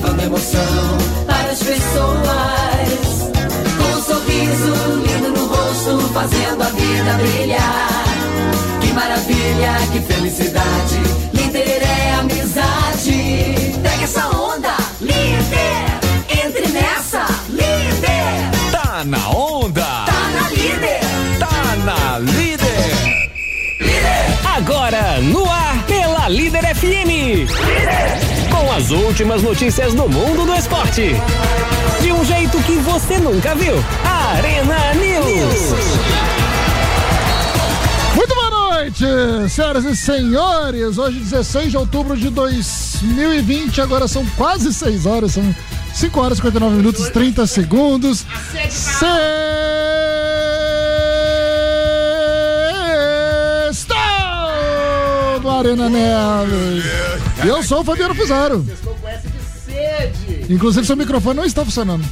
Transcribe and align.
levando 0.00 0.22
emoção 0.22 0.98
para 1.26 1.50
as 1.50 1.62
pessoas. 1.62 3.30
Com 3.76 3.98
um 3.98 4.02
sorriso 4.02 4.74
lindo 5.04 5.30
no 5.30 5.46
rosto, 5.46 5.98
fazendo 6.12 6.62
a 6.62 6.66
vida 6.66 7.12
brilhar. 7.18 8.04
Que 8.80 8.92
maravilha, 8.92 9.72
que 9.92 10.00
felicidade, 10.00 11.00
líder 11.34 11.82
é 11.82 12.14
amizade. 12.14 13.78
Pega 13.82 14.04
essa 14.04 14.26
onda, 14.28 14.74
líder, 15.00 16.44
entre 16.44 16.68
nessa, 16.68 17.26
líder. 17.48 18.72
Tá 18.72 19.04
na 19.04 19.28
onda. 19.28 19.82
Tá 19.82 20.30
na 20.34 20.48
líder. 20.48 21.00
Tá 21.38 21.76
na 21.84 22.18
líder. 22.18 22.60
Agora, 24.56 25.20
no 25.20 25.48
ar, 25.50 25.84
pela 25.86 26.28
Líder 26.28 26.74
FM. 26.74 28.29
Com 28.60 28.70
as 28.72 28.90
últimas 28.90 29.42
notícias 29.42 29.94
do 29.94 30.06
mundo 30.06 30.44
do 30.44 30.54
esporte. 30.54 31.14
De 32.02 32.12
um 32.12 32.22
jeito 32.22 32.58
que 32.64 32.76
você 32.76 33.16
nunca 33.16 33.54
viu. 33.54 33.72
Arena 34.04 34.92
News. 34.92 35.72
Muito 38.14 38.34
boa 38.34 38.50
noite, 38.50 39.02
senhoras 39.48 39.86
e 39.86 39.96
senhores. 39.96 40.98
Hoje, 40.98 41.20
16 41.20 41.70
de 41.70 41.76
outubro 41.78 42.14
de 42.14 42.28
2020, 42.28 43.80
agora 43.80 44.06
são 44.06 44.26
quase 44.36 44.74
6 44.74 45.06
horas, 45.06 45.32
são 45.32 45.54
5 45.94 46.20
horas 46.20 46.36
e 46.38 46.42
59 46.42 46.76
minutos 46.76 47.06
e 47.06 47.10
30 47.12 47.46
segundos. 47.46 48.26
Sextou 48.52 49.69
Arena 55.60 55.88
Neves. 55.88 56.84
E 57.44 57.48
eu 57.48 57.62
sou 57.62 57.80
o 57.80 57.84
Fabiano 57.84 58.14
Fusaro. 58.14 58.66
Inclusive, 60.48 60.86
seu 60.86 60.96
microfone 60.96 61.36
não 61.36 61.44
está 61.44 61.64
funcionando. 61.64 62.04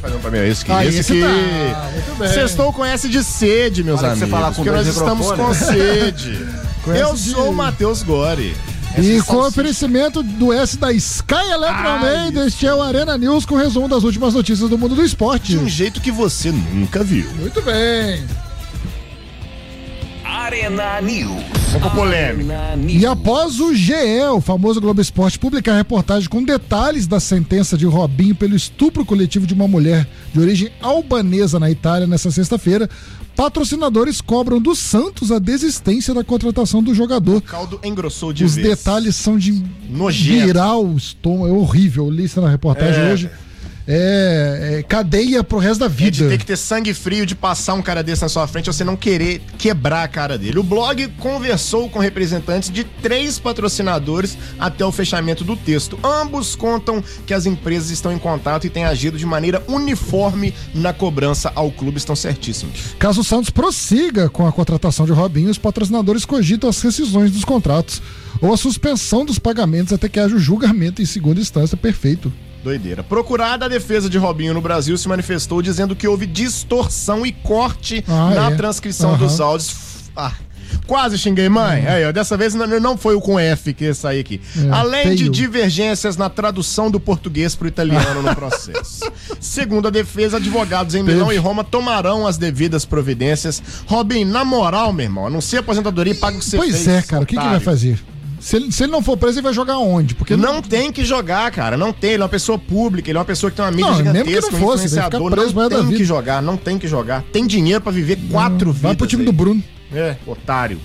Fazer 0.00 0.16
um 0.16 0.20
pra 0.20 0.30
mim, 0.30 0.38
é 0.38 0.48
isso 0.48 0.64
que 0.64 0.72
Ah, 0.72 0.82
que 0.84 2.18
tá. 2.18 2.28
Sextou 2.28 2.72
com 2.72 2.84
S 2.84 3.08
de 3.08 3.22
sede, 3.22 3.82
meus 3.84 4.00
Hora 4.00 4.10
que 4.12 4.18
você 4.18 4.24
amigos. 4.24 4.40
falar 4.40 4.48
com 4.50 4.54
porque 4.56 4.70
nós 4.70 4.86
estamos 4.86 5.32
com 5.32 5.54
sede. 5.54 6.46
Com 6.84 6.92
Eu 6.92 7.14
de- 7.14 7.30
sou 7.30 7.48
o 7.50 7.54
Matheus 7.54 8.02
Gori. 8.02 8.54
E 8.98 9.16
Essa 9.16 9.24
com 9.24 9.36
o 9.36 9.40
salsicha- 9.40 9.48
oferecimento 9.48 10.22
do 10.22 10.52
S 10.52 10.76
da 10.76 10.92
Sky 10.92 11.34
Eletroman, 11.52 12.44
este 12.46 12.66
é 12.66 12.74
o 12.74 12.82
Arena 12.82 13.16
News 13.16 13.46
com 13.46 13.54
resumo 13.56 13.88
das 13.88 14.04
últimas 14.04 14.34
notícias 14.34 14.68
do 14.68 14.76
mundo 14.76 14.94
do 14.94 15.02
esporte. 15.02 15.52
de 15.52 15.58
um 15.58 15.66
jeito 15.68 15.98
que 16.00 16.10
você 16.10 16.50
nunca 16.52 17.02
viu. 17.02 17.26
Muito 17.40 17.62
bem. 17.62 18.22
Arena 20.44 21.00
News. 21.00 21.42
Arena 22.02 22.76
News. 22.76 23.02
E 23.02 23.06
após 23.06 23.58
o 23.60 23.74
GE, 23.74 23.94
o 24.34 24.40
famoso 24.42 24.78
Globo 24.78 25.00
Esporte, 25.00 25.38
publicar 25.38 25.74
reportagem 25.74 26.28
com 26.28 26.44
detalhes 26.44 27.06
da 27.06 27.18
sentença 27.18 27.78
de 27.78 27.86
Robinho 27.86 28.34
pelo 28.34 28.54
estupro 28.54 29.06
coletivo 29.06 29.46
de 29.46 29.54
uma 29.54 29.66
mulher 29.66 30.06
de 30.34 30.38
origem 30.38 30.70
albanesa 30.82 31.58
na 31.58 31.70
Itália 31.70 32.06
nessa 32.06 32.30
sexta-feira, 32.30 32.90
patrocinadores 33.34 34.20
cobram 34.20 34.60
do 34.60 34.74
Santos 34.76 35.32
a 35.32 35.38
desistência 35.38 36.12
da 36.12 36.22
contratação 36.22 36.82
do 36.82 36.94
jogador. 36.94 37.38
O 37.38 37.42
caldo 37.42 37.80
engrossou 37.82 38.30
de 38.32 38.44
Os 38.44 38.54
vez. 38.54 38.68
detalhes 38.68 39.16
são 39.16 39.38
de 39.38 39.62
Nojento. 39.88 40.46
virar 40.46 40.76
o 40.76 40.94
estômago. 40.96 41.48
É 41.48 41.52
horrível. 41.52 42.04
Eu 42.04 42.10
li 42.10 42.24
isso 42.24 42.40
na 42.40 42.50
reportagem 42.50 43.00
É. 43.02 43.12
hoje. 43.12 43.30
É, 43.86 44.78
é 44.78 44.82
cadeia 44.82 45.44
pro 45.44 45.58
resto 45.58 45.80
da 45.80 45.86
É 45.86 45.88
de 45.88 45.94
vida. 45.94 46.28
ter 46.28 46.38
que 46.38 46.46
ter 46.46 46.56
sangue 46.56 46.94
frio 46.94 47.26
de 47.26 47.34
passar 47.34 47.74
um 47.74 47.82
cara 47.82 48.02
desse 48.02 48.22
na 48.22 48.28
sua 48.28 48.46
frente, 48.46 48.66
você 48.66 48.84
não 48.84 48.96
querer 48.96 49.42
quebrar 49.58 50.04
a 50.04 50.08
cara 50.08 50.38
dele. 50.38 50.58
O 50.58 50.62
blog 50.62 51.06
conversou 51.18 51.88
com 51.90 51.98
representantes 51.98 52.70
de 52.70 52.84
três 52.84 53.38
patrocinadores 53.38 54.38
até 54.58 54.84
o 54.84 54.92
fechamento 54.92 55.44
do 55.44 55.56
texto. 55.56 55.98
Ambos 56.02 56.56
contam 56.56 57.02
que 57.26 57.34
as 57.34 57.46
empresas 57.46 57.90
estão 57.90 58.12
em 58.12 58.18
contato 58.18 58.66
e 58.66 58.70
têm 58.70 58.84
agido 58.84 59.18
de 59.18 59.26
maneira 59.26 59.62
uniforme 59.68 60.54
na 60.74 60.92
cobrança 60.92 61.52
ao 61.54 61.70
clube, 61.70 61.98
estão 61.98 62.16
certíssimos. 62.16 62.94
Caso 62.98 63.20
o 63.20 63.24
Santos 63.24 63.50
prossiga 63.50 64.28
com 64.28 64.46
a 64.46 64.52
contratação 64.52 65.04
de 65.04 65.12
Robinho, 65.12 65.50
os 65.50 65.58
patrocinadores 65.58 66.24
cogitam 66.24 66.70
as 66.70 66.80
rescisões 66.80 67.30
dos 67.30 67.44
contratos 67.44 68.00
ou 68.40 68.52
a 68.52 68.56
suspensão 68.56 69.24
dos 69.24 69.38
pagamentos 69.38 69.92
até 69.92 70.08
que 70.08 70.18
haja 70.18 70.34
o 70.34 70.38
julgamento 70.38 71.02
em 71.02 71.06
segunda 71.06 71.40
instância 71.40 71.76
perfeito. 71.76 72.32
Doideira. 72.64 73.02
Procurada, 73.04 73.66
a 73.66 73.68
defesa 73.68 74.08
de 74.10 74.18
Robinho 74.18 74.54
no 74.54 74.60
Brasil 74.60 74.96
se 74.98 75.06
manifestou 75.08 75.60
dizendo 75.62 75.94
que 75.94 76.08
houve 76.08 76.26
distorção 76.26 77.24
e 77.24 77.30
corte 77.30 78.02
Ah, 78.08 78.32
na 78.34 78.50
é? 78.50 78.54
transcrição 78.56 79.10
Aham. 79.10 79.18
dos 79.18 79.40
áudios. 79.40 79.76
Ah, 80.16 80.32
quase 80.86 81.18
xinguei, 81.18 81.48
mãe. 81.48 81.86
Aí, 81.86 82.04
ó, 82.06 82.10
dessa 82.12 82.36
vez 82.36 82.54
não, 82.54 82.66
não 82.80 82.96
foi 82.96 83.14
o 83.14 83.20
com 83.20 83.38
F 83.38 83.74
que 83.74 83.84
ia 83.84 83.94
sair 83.94 84.20
aqui. 84.20 84.40
É, 84.56 84.70
Além 84.70 85.10
de 85.10 85.18
feio. 85.24 85.30
divergências 85.30 86.16
na 86.16 86.30
tradução 86.30 86.90
do 86.90 86.98
português 86.98 87.54
pro 87.54 87.68
italiano 87.68 88.22
no 88.22 88.34
processo. 88.34 89.00
Segundo 89.40 89.88
a 89.88 89.90
defesa, 89.90 90.38
advogados 90.38 90.94
em 90.94 91.02
Milão 91.02 91.32
e 91.32 91.36
Roma 91.36 91.62
tomarão 91.64 92.26
as 92.26 92.38
devidas 92.38 92.84
providências. 92.84 93.62
Robin, 93.86 94.24
na 94.24 94.44
moral, 94.44 94.92
meu 94.92 95.04
irmão, 95.04 95.26
anuncia 95.26 95.58
a 95.58 95.60
aposentadoria 95.60 96.12
e 96.12 96.16
paga 96.16 96.36
o 96.36 96.40
que 96.40 96.46
você 96.46 96.56
pois 96.56 96.70
fez. 96.76 96.88
é, 96.88 97.02
cara, 97.02 97.22
o 97.22 97.26
que, 97.26 97.36
que 97.36 97.42
ele 97.42 97.50
vai 97.50 97.60
fazer? 97.60 97.98
Se 98.44 98.56
ele, 98.56 98.70
se 98.70 98.82
ele 98.84 98.92
não 98.92 99.00
for 99.00 99.16
preso, 99.16 99.38
ele 99.38 99.42
vai 99.44 99.54
jogar 99.54 99.78
onde? 99.78 100.14
Porque 100.14 100.36
Não 100.36 100.60
tem 100.60 100.92
que 100.92 101.02
jogar, 101.02 101.50
cara. 101.50 101.78
Não 101.78 101.94
tem. 101.94 102.10
Ele 102.10 102.22
é 102.22 102.24
uma 102.24 102.28
pessoa 102.28 102.58
pública, 102.58 103.10
ele 103.10 103.16
é 103.16 103.18
uma 103.18 103.24
pessoa 103.24 103.50
que 103.50 103.56
tem 103.56 103.64
uma 103.64 103.70
mídia 103.70 103.86
Não, 103.86 103.96
mesmo 103.96 104.12
que 104.12 104.18
gigantesca, 104.18 104.50
não 104.52 104.58
um 104.58 104.62
fosse, 104.62 104.88
ficar 104.90 105.06
influenciador. 105.06 105.30
preso 105.30 105.54
Não 105.54 105.88
tem 105.88 105.96
que 105.96 106.04
jogar, 106.04 106.42
não 106.42 106.56
tem 106.58 106.78
que 106.78 106.86
jogar. 106.86 107.22
Tem 107.32 107.46
dinheiro 107.46 107.80
pra 107.80 107.90
viver 107.90 108.18
quatro 108.30 108.66
vidas. 108.70 108.82
vai 108.82 108.94
pro 108.94 109.06
time 109.06 109.22
aí. 109.22 109.26
do 109.26 109.32
Bruno. 109.32 109.64
É, 109.90 110.16
otário. 110.26 110.78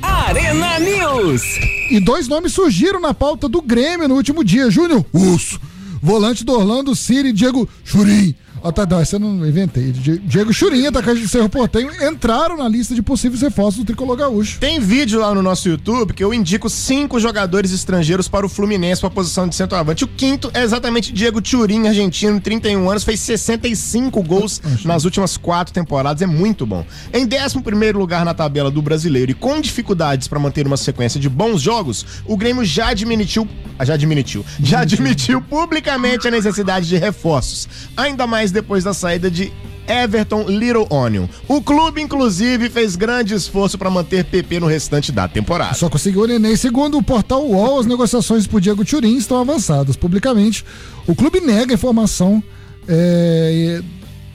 Arena 0.00 0.78
News. 0.78 1.42
E 1.90 1.98
dois 1.98 2.28
nomes 2.28 2.52
surgiram 2.52 3.00
na 3.00 3.12
pauta 3.12 3.48
do 3.48 3.60
Grêmio 3.60 4.06
no 4.06 4.14
último 4.14 4.44
dia. 4.44 4.70
Júnior 4.70 5.04
Urso, 5.12 5.60
volante 6.00 6.44
do 6.44 6.52
Orlando 6.52 6.94
City, 6.94 7.30
e 7.30 7.32
Diego 7.32 7.68
Churim. 7.82 8.32
Ah, 8.64 8.70
tá, 8.70 8.86
não, 8.86 9.00
essa 9.00 9.16
eu 9.16 9.20
não 9.20 9.44
inventei. 9.46 9.90
Di- 9.90 10.18
Diego 10.18 10.52
Churim, 10.52 10.86
atacante 10.86 11.20
do 11.20 11.28
Cerro 11.28 11.48
Portenho, 11.48 11.90
entraram 12.08 12.56
na 12.56 12.68
lista 12.68 12.94
de 12.94 13.02
possíveis 13.02 13.42
reforços 13.42 13.78
do 13.80 13.84
Tricolor 13.84 14.16
Gaúcho. 14.16 14.60
Tem 14.60 14.78
vídeo 14.78 15.18
lá 15.18 15.34
no 15.34 15.42
nosso 15.42 15.68
YouTube 15.68 16.12
que 16.14 16.22
eu 16.22 16.32
indico 16.32 16.70
cinco 16.70 17.18
jogadores 17.18 17.72
estrangeiros 17.72 18.28
para 18.28 18.46
o 18.46 18.48
Fluminense 18.48 19.00
para 19.00 19.08
a 19.08 19.12
posição 19.12 19.48
de 19.48 19.54
centroavante. 19.56 20.04
O 20.04 20.06
quinto 20.06 20.48
é 20.54 20.62
exatamente 20.62 21.12
Diego 21.12 21.42
Turin, 21.42 21.88
argentino, 21.88 22.40
31 22.40 22.88
anos, 22.88 23.02
fez 23.02 23.18
65 23.20 24.22
gols 24.22 24.62
nas 24.84 25.04
últimas 25.04 25.36
quatro 25.36 25.72
temporadas, 25.74 26.22
é 26.22 26.26
muito 26.26 26.64
bom. 26.64 26.86
Em 27.12 27.24
11 27.26 27.60
primeiro 27.62 27.98
lugar 27.98 28.24
na 28.24 28.32
tabela 28.34 28.70
do 28.70 28.80
brasileiro 28.80 29.30
e 29.32 29.34
com 29.34 29.60
dificuldades 29.60 30.28
para 30.28 30.38
manter 30.38 30.66
uma 30.68 30.76
sequência 30.76 31.18
de 31.18 31.28
bons 31.28 31.60
jogos, 31.60 32.06
o 32.26 32.36
Grêmio 32.36 32.64
já 32.64 32.88
admitiu, 32.90 33.48
já 33.82 33.94
admitiu, 33.94 34.44
já 34.62 34.80
admitiu 34.80 35.40
publicamente 35.42 36.28
a 36.28 36.30
necessidade 36.30 36.86
de 36.86 36.96
reforços. 36.96 37.68
Ainda 37.96 38.24
mais 38.26 38.51
depois 38.52 38.84
da 38.84 38.94
saída 38.94 39.30
de 39.30 39.52
Everton 39.86 40.44
Little 40.48 40.86
Onion. 40.90 41.26
O 41.48 41.60
clube, 41.60 42.00
inclusive, 42.00 42.70
fez 42.70 42.96
grande 42.96 43.34
esforço 43.34 43.76
para 43.76 43.90
manter 43.90 44.24
PP 44.24 44.60
no 44.60 44.66
restante 44.66 45.10
da 45.10 45.26
temporada. 45.26 45.74
Só 45.74 45.88
conseguiu 45.88 46.22
o 46.22 46.26
Neném. 46.26 46.56
Segundo 46.56 46.98
o 46.98 47.02
portal 47.02 47.44
UOL, 47.44 47.80
as 47.80 47.86
negociações 47.86 48.46
por 48.46 48.60
Diego 48.60 48.84
Turim 48.84 49.16
estão 49.16 49.40
avançadas. 49.40 49.96
Publicamente, 49.96 50.64
o 51.06 51.14
clube 51.14 51.40
nega 51.40 51.72
a 51.72 51.74
informação 51.74 52.42
é, 52.86 53.82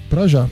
para 0.10 0.28
já. 0.28 0.48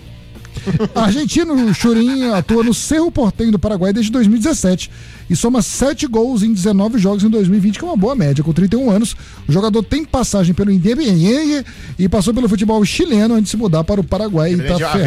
Argentino 0.96 1.74
Churin 1.74 2.30
atua 2.32 2.64
no 2.64 2.74
Cerro 2.74 3.12
Portenho 3.12 3.52
do 3.52 3.60
Paraguai 3.60 3.94
desde 3.94 4.12
2017 4.12 4.90
e 5.30 5.36
soma 5.36 5.62
7 5.62 6.08
gols 6.08 6.44
em 6.44 6.54
19 6.54 7.00
jogos 7.00 7.24
em 7.24 7.30
2020, 7.30 7.80
que 7.80 7.86
é 7.86 7.88
uma 7.88 7.98
boa 7.98 8.16
média. 8.16 8.44
Com 8.44 8.54
31 8.54 8.90
anos, 8.92 9.16
o 9.48 9.52
jogador 9.52 9.84
tem 9.84 10.06
passagem 10.06 10.54
pelo 10.54 10.72
Independiente 10.72 11.66
e 11.98 12.08
passou 12.08 12.34
pelo 12.34 12.48
futebol 12.48 12.84
chileno 12.86 13.34
antes 13.34 13.46
de 13.46 13.50
se 13.52 13.58
mudar 13.58 13.84
para 13.84 14.02
o 14.02 14.04
Paraguai 14.04 14.54
e 14.54 14.58
tá 14.58 14.78
ferrado. 14.92 15.04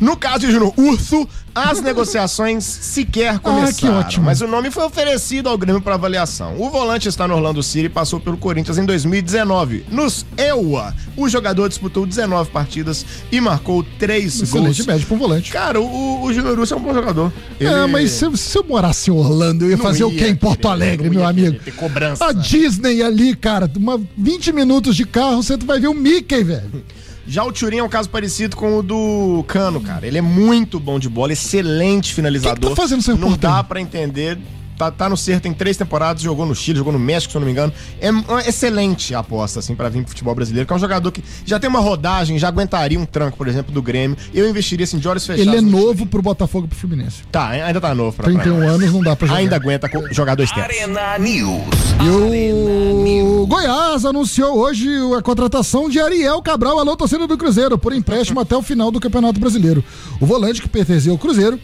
No 0.00 0.16
caso 0.16 0.40
de 0.40 0.52
Júnior 0.52 0.72
Urso, 0.76 1.28
as 1.54 1.80
negociações 1.82 2.64
sequer 2.64 3.38
começaram. 3.38 3.68
Ah, 3.68 3.72
que 3.72 3.88
ótimo. 3.88 4.26
Mas 4.26 4.40
o 4.40 4.46
nome 4.46 4.70
foi 4.70 4.84
oferecido 4.84 5.48
ao 5.48 5.58
Grêmio 5.58 5.80
para 5.80 5.94
avaliação. 5.94 6.54
O 6.60 6.70
volante 6.70 7.08
está 7.08 7.26
no 7.26 7.34
Orlando 7.34 7.62
City 7.62 7.86
e 7.86 7.88
passou 7.88 8.20
pelo 8.20 8.36
Corinthians 8.36 8.78
em 8.78 8.84
2019. 8.84 9.84
Nos 9.90 10.24
EUA, 10.36 10.94
o 11.16 11.28
jogador 11.28 11.68
disputou 11.68 12.06
19 12.06 12.50
partidas 12.50 13.04
e 13.32 13.40
marcou 13.40 13.84
3 13.98 14.42
Excelente 14.42 14.76
gols. 14.78 14.86
médio 14.86 15.06
para 15.06 15.16
um 15.16 15.18
volante. 15.18 15.50
Cara, 15.50 15.80
o, 15.80 16.22
o 16.22 16.32
Júnior 16.32 16.58
Urso 16.58 16.74
é 16.74 16.76
um 16.76 16.80
bom 16.80 16.94
jogador. 16.94 17.32
É, 17.58 17.64
Ele- 17.64 17.86
mas 17.88 18.10
se, 18.12 18.36
se 18.36 18.56
eu 18.58 18.64
morasse 18.64 19.10
em 19.10 19.14
Orlando, 19.14 19.64
eu 19.64 19.70
ia 19.70 19.76
Não 19.76 19.84
fazer 19.84 20.04
o 20.04 20.10
ia 20.12 20.18
quê 20.18 20.28
em 20.28 20.36
Porto 20.36 20.68
Alegre, 20.68 21.10
meu 21.10 21.26
amigo? 21.26 21.58
ter 21.64 21.72
cobrança. 21.72 22.24
A 22.24 22.32
Disney 22.32 23.02
ali, 23.02 23.34
cara, 23.34 23.70
uma 23.76 24.00
20 24.16 24.52
minutos 24.52 24.94
de 24.96 25.04
carro, 25.04 25.42
você 25.42 25.56
vai 25.56 25.80
ver 25.80 25.88
o 25.88 25.94
Mickey, 25.94 26.44
velho. 26.44 26.84
Já 27.30 27.44
o 27.44 27.52
Turin 27.52 27.76
é 27.76 27.82
um 27.84 27.88
caso 27.88 28.10
parecido 28.10 28.56
com 28.56 28.78
o 28.78 28.82
do 28.82 29.44
Cano, 29.46 29.80
cara. 29.80 30.04
Ele 30.04 30.18
é 30.18 30.20
muito 30.20 30.80
bom 30.80 30.98
de 30.98 31.08
bola, 31.08 31.32
excelente 31.32 32.12
finalizador. 32.12 32.58
Quem 32.58 32.70
que 32.70 32.74
tá 32.74 32.82
fazendo 32.82 33.02
seu 33.02 33.16
Não 33.16 33.36
dá 33.36 33.62
pra 33.62 33.80
entender. 33.80 34.36
Tá, 34.80 34.90
tá 34.90 35.08
no 35.10 35.16
Ser 35.16 35.40
tem 35.40 35.52
três 35.52 35.76
temporadas, 35.76 36.22
jogou 36.22 36.46
no 36.46 36.54
Chile, 36.54 36.78
jogou 36.78 36.92
no 36.92 36.98
México, 36.98 37.30
se 37.32 37.36
eu 37.36 37.40
não 37.40 37.46
me 37.46 37.52
engano. 37.52 37.70
É 38.00 38.10
uma 38.10 38.40
excelente 38.40 39.14
aposta, 39.14 39.58
assim, 39.58 39.74
pra 39.74 39.88
vir 39.90 40.00
pro 40.00 40.08
futebol 40.08 40.34
brasileiro, 40.34 40.66
que 40.66 40.72
é 40.72 40.76
um 40.76 40.78
jogador 40.78 41.12
que 41.12 41.22
já 41.44 41.58
tem 41.60 41.68
uma 41.68 41.80
rodagem, 41.80 42.38
já 42.38 42.48
aguentaria 42.48 42.98
um 42.98 43.04
tranco, 43.04 43.36
por 43.36 43.46
exemplo, 43.46 43.72
do 43.72 43.82
Grêmio. 43.82 44.16
Eu 44.32 44.48
investiria, 44.48 44.84
assim, 44.84 44.98
de 44.98 45.06
olhos 45.06 45.26
fechados. 45.26 45.46
Ele 45.52 45.58
é 45.58 45.60
no 45.60 45.70
novo 45.70 45.94
time. 45.94 46.06
pro 46.06 46.22
Botafogo 46.22 46.64
e 46.64 46.68
pro 46.68 46.78
Fluminense. 46.78 47.22
Tá, 47.30 47.48
ainda 47.50 47.80
tá 47.80 47.94
novo 47.94 48.16
pra 48.16 48.24
31 48.24 48.56
pra- 48.58 48.66
anos 48.68 48.92
não 48.92 49.02
dá 49.02 49.14
pra 49.14 49.26
jogar. 49.28 49.38
Ainda 49.40 49.56
aguenta 49.56 49.88
co- 49.88 50.12
jogar 50.12 50.34
dois 50.34 50.50
tempos. 50.50 50.64
Arena 50.64 51.18
News. 51.18 51.60
E 52.02 53.22
o 53.22 53.46
Goiás 53.46 54.04
anunciou 54.04 54.58
hoje 54.58 54.88
a 55.18 55.22
contratação 55.22 55.88
de 55.88 56.00
Ariel 56.00 56.40
Cabral, 56.42 56.78
alô 56.78 56.96
torcida 56.96 57.26
do 57.26 57.36
Cruzeiro, 57.36 57.76
por 57.76 57.92
empréstimo 57.92 58.40
até 58.40 58.56
o 58.56 58.62
final 58.62 58.90
do 58.90 59.00
Campeonato 59.00 59.38
Brasileiro. 59.40 59.84
O 60.20 60.26
volante 60.26 60.62
que 60.62 60.68
pertencia 60.68 61.10
ao 61.12 61.18
Cruzeiro, 61.18 61.58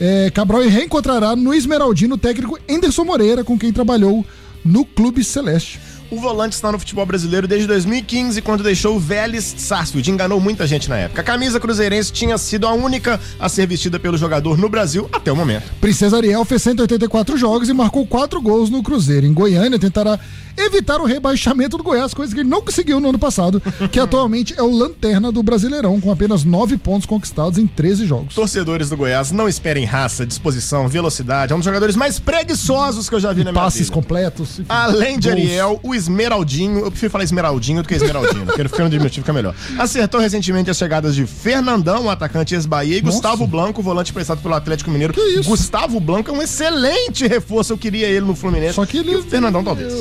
é, 0.00 0.30
Cabral 0.30 0.62
reencontrará 0.62 1.36
no 1.36 1.54
Esmeraldino 1.54 2.14
o 2.14 2.18
técnico 2.18 2.58
Anderson 2.68 3.04
Moreira, 3.04 3.44
com 3.44 3.58
quem 3.58 3.72
trabalhou 3.72 4.24
no 4.64 4.84
Clube 4.84 5.22
Celeste. 5.22 5.78
O 6.10 6.20
volante 6.20 6.52
está 6.52 6.70
no 6.70 6.78
futebol 6.78 7.04
brasileiro 7.04 7.48
desde 7.48 7.66
2015, 7.66 8.40
quando 8.42 8.62
deixou 8.62 8.96
o 8.96 9.00
Vélez 9.00 9.54
Sarsfield. 9.58 10.10
Enganou 10.10 10.38
muita 10.38 10.66
gente 10.66 10.88
na 10.88 10.96
época. 10.96 11.20
A 11.20 11.24
camisa 11.24 11.58
cruzeirense 11.58 12.12
tinha 12.12 12.36
sido 12.38 12.66
a 12.66 12.72
única 12.72 13.20
a 13.38 13.48
ser 13.48 13.66
vestida 13.66 13.98
pelo 13.98 14.16
jogador 14.16 14.56
no 14.56 14.68
Brasil 14.68 15.08
até 15.12 15.32
o 15.32 15.36
momento. 15.36 15.72
Princesa 15.80 16.16
Ariel 16.16 16.44
fez 16.44 16.62
184 16.62 17.36
jogos 17.36 17.68
e 17.68 17.72
marcou 17.72 18.06
4 18.06 18.40
gols 18.40 18.70
no 18.70 18.82
Cruzeiro. 18.82 19.26
Em 19.26 19.32
Goiânia, 19.32 19.78
tentará 19.78 20.20
evitar 20.56 21.00
o 21.00 21.04
rebaixamento 21.04 21.76
do 21.76 21.82
Goiás, 21.82 22.14
coisa 22.14 22.34
que 22.34 22.40
ele 22.40 22.48
não 22.48 22.62
conseguiu 22.62 23.00
no 23.00 23.08
ano 23.08 23.18
passado, 23.18 23.60
que 23.90 23.98
atualmente 24.00 24.54
é 24.56 24.62
o 24.62 24.70
lanterna 24.70 25.30
do 25.32 25.42
Brasileirão, 25.42 26.00
com 26.00 26.10
apenas 26.10 26.44
9 26.44 26.76
pontos 26.78 27.06
conquistados 27.06 27.58
em 27.58 27.66
13 27.66 28.06
jogos. 28.06 28.34
Torcedores 28.34 28.88
do 28.88 28.96
Goiás, 28.96 29.32
não 29.32 29.48
esperem 29.48 29.84
raça, 29.84 30.24
disposição, 30.26 30.88
velocidade. 30.88 31.52
É 31.52 31.54
um 31.54 31.58
dos 31.58 31.64
jogadores 31.64 31.96
mais 31.96 32.18
preguiçosos 32.18 33.08
que 33.08 33.14
eu 33.14 33.20
já 33.20 33.32
vi 33.32 33.44
na 33.44 33.52
minha 33.52 33.62
Passes 33.62 33.82
vida. 33.82 33.92
completos. 33.92 34.58
enfim, 34.60 34.66
Além 34.68 35.18
de. 35.18 35.30
Ariel, 35.30 35.80
o 35.82 35.94
Esmeraldinho, 35.94 36.80
eu 36.80 36.90
prefiro 36.90 37.10
falar 37.10 37.24
Esmeraldinho 37.24 37.82
do 37.82 37.88
que 37.88 37.94
Esmeraldino, 37.94 38.46
porque 38.46 38.82
no 38.82 38.88
diminutivo 38.90 39.24
fica 39.24 39.32
melhor. 39.32 39.54
Acertou 39.78 40.20
recentemente 40.20 40.70
as 40.70 40.76
chegadas 40.76 41.14
de 41.14 41.26
Fernandão, 41.26 42.04
o 42.06 42.10
atacante 42.10 42.54
ex-Bahia, 42.54 42.98
e 42.98 43.02
Nossa. 43.02 43.14
Gustavo 43.14 43.46
Blanco, 43.46 43.80
o 43.80 43.84
volante 43.84 44.12
prestado 44.12 44.40
pelo 44.40 44.54
Atlético 44.54 44.90
Mineiro. 44.90 45.12
Que 45.12 45.20
isso? 45.20 45.48
Gustavo 45.48 45.98
Blanco 46.00 46.30
é 46.30 46.34
um 46.34 46.42
excelente 46.42 47.26
reforço, 47.26 47.72
eu 47.72 47.78
queria 47.78 48.06
ele 48.06 48.26
no 48.26 48.34
Fluminense. 48.34 48.74
Só 48.74 48.86
que 48.86 48.98
ele. 48.98 49.12
E 49.12 49.16
o 49.16 49.22
Fernandão, 49.22 49.62
talvez. 49.64 49.92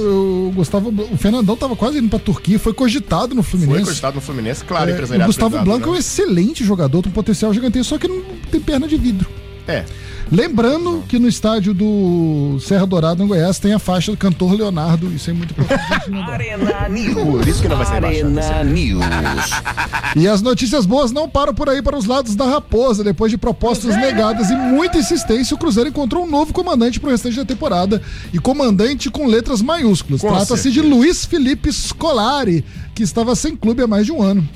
O, 0.47 0.51
Gustavo, 0.51 0.89
o 1.11 1.17
Fernandão 1.17 1.55
tava 1.55 1.75
quase 1.75 1.97
indo 1.99 2.09
pra 2.09 2.19
Turquia, 2.19 2.57
foi 2.59 2.73
cogitado 2.73 3.33
no 3.35 3.41
Foi 3.43 3.59
Fluminense. 3.59 3.85
cogitado 3.89 4.15
no 4.15 4.21
Fluminense, 4.21 4.63
claro, 4.63 4.89
É, 4.89 4.93
empresariado. 4.93 5.23
o 5.29 5.33
Gustavo 5.33 5.63
Blanco 5.63 5.87
é 5.87 5.89
um 5.91 5.93
né? 5.93 5.99
excelente 5.99 6.63
jogador, 6.63 7.01
tem 7.01 7.09
um 7.11 7.13
potencial 7.13 7.53
gigantesco, 7.53 7.89
só 7.89 7.97
que 7.97 8.07
não 8.07 8.21
tem 8.51 8.59
perna 8.59 8.87
de 8.87 8.97
vidro. 8.97 9.29
É. 9.67 9.85
Lembrando 10.33 11.03
que 11.07 11.19
no 11.19 11.27
estádio 11.27 11.75
do 11.75 12.57
Serra 12.59 12.87
Dourada, 12.87 13.23
em 13.23 13.27
Goiás, 13.27 13.59
tem 13.59 13.71
a 13.71 13.77
faixa 13.77 14.11
do 14.11 14.17
cantor 14.17 14.53
Leonardo. 14.53 15.13
Isso 15.13 15.29
é 15.29 15.33
muito 15.33 15.51
importante. 15.51 16.11
Arena 16.27 16.89
News. 16.89 17.13
Por 17.13 17.47
isso 17.47 17.61
que 17.61 17.67
não 17.67 17.77
vai 17.77 17.85
ser. 17.85 18.03
Arena 18.03 18.63
News. 18.63 19.03
E 20.15 20.27
as 20.27 20.43
notícias 20.43 20.85
boas 20.85 21.11
não 21.11 21.27
param 21.27 21.55
por 21.55 21.67
aí 21.67 21.81
para 21.81 21.97
os 21.97 22.05
lados 22.05 22.35
da 22.35 22.45
Raposa. 22.45 23.03
Depois 23.03 23.31
de 23.31 23.37
propostas 23.37 23.95
negadas 23.95 24.51
e 24.51 24.55
muita 24.55 24.99
insistência, 24.99 25.55
o 25.55 25.57
Cruzeiro 25.57 25.89
encontrou 25.89 26.23
um 26.23 26.29
novo 26.29 26.53
comandante 26.53 26.99
para 26.99 27.07
o 27.07 27.11
restante 27.11 27.35
da 27.35 27.45
temporada. 27.45 27.99
E 28.31 28.37
comandante 28.37 29.09
com 29.09 29.25
letras 29.25 29.59
maiúsculas. 29.59 30.21
Trata-se 30.21 30.69
de. 30.69 30.81
Luiz 30.81 31.25
Felipe 31.25 31.71
Scolari, 31.71 32.63
que 32.93 33.01
estava 33.01 33.35
sem 33.35 33.55
clube 33.55 33.81
há 33.81 33.87
mais 33.87 34.05
de 34.05 34.11
um 34.11 34.21
ano. 34.21 34.47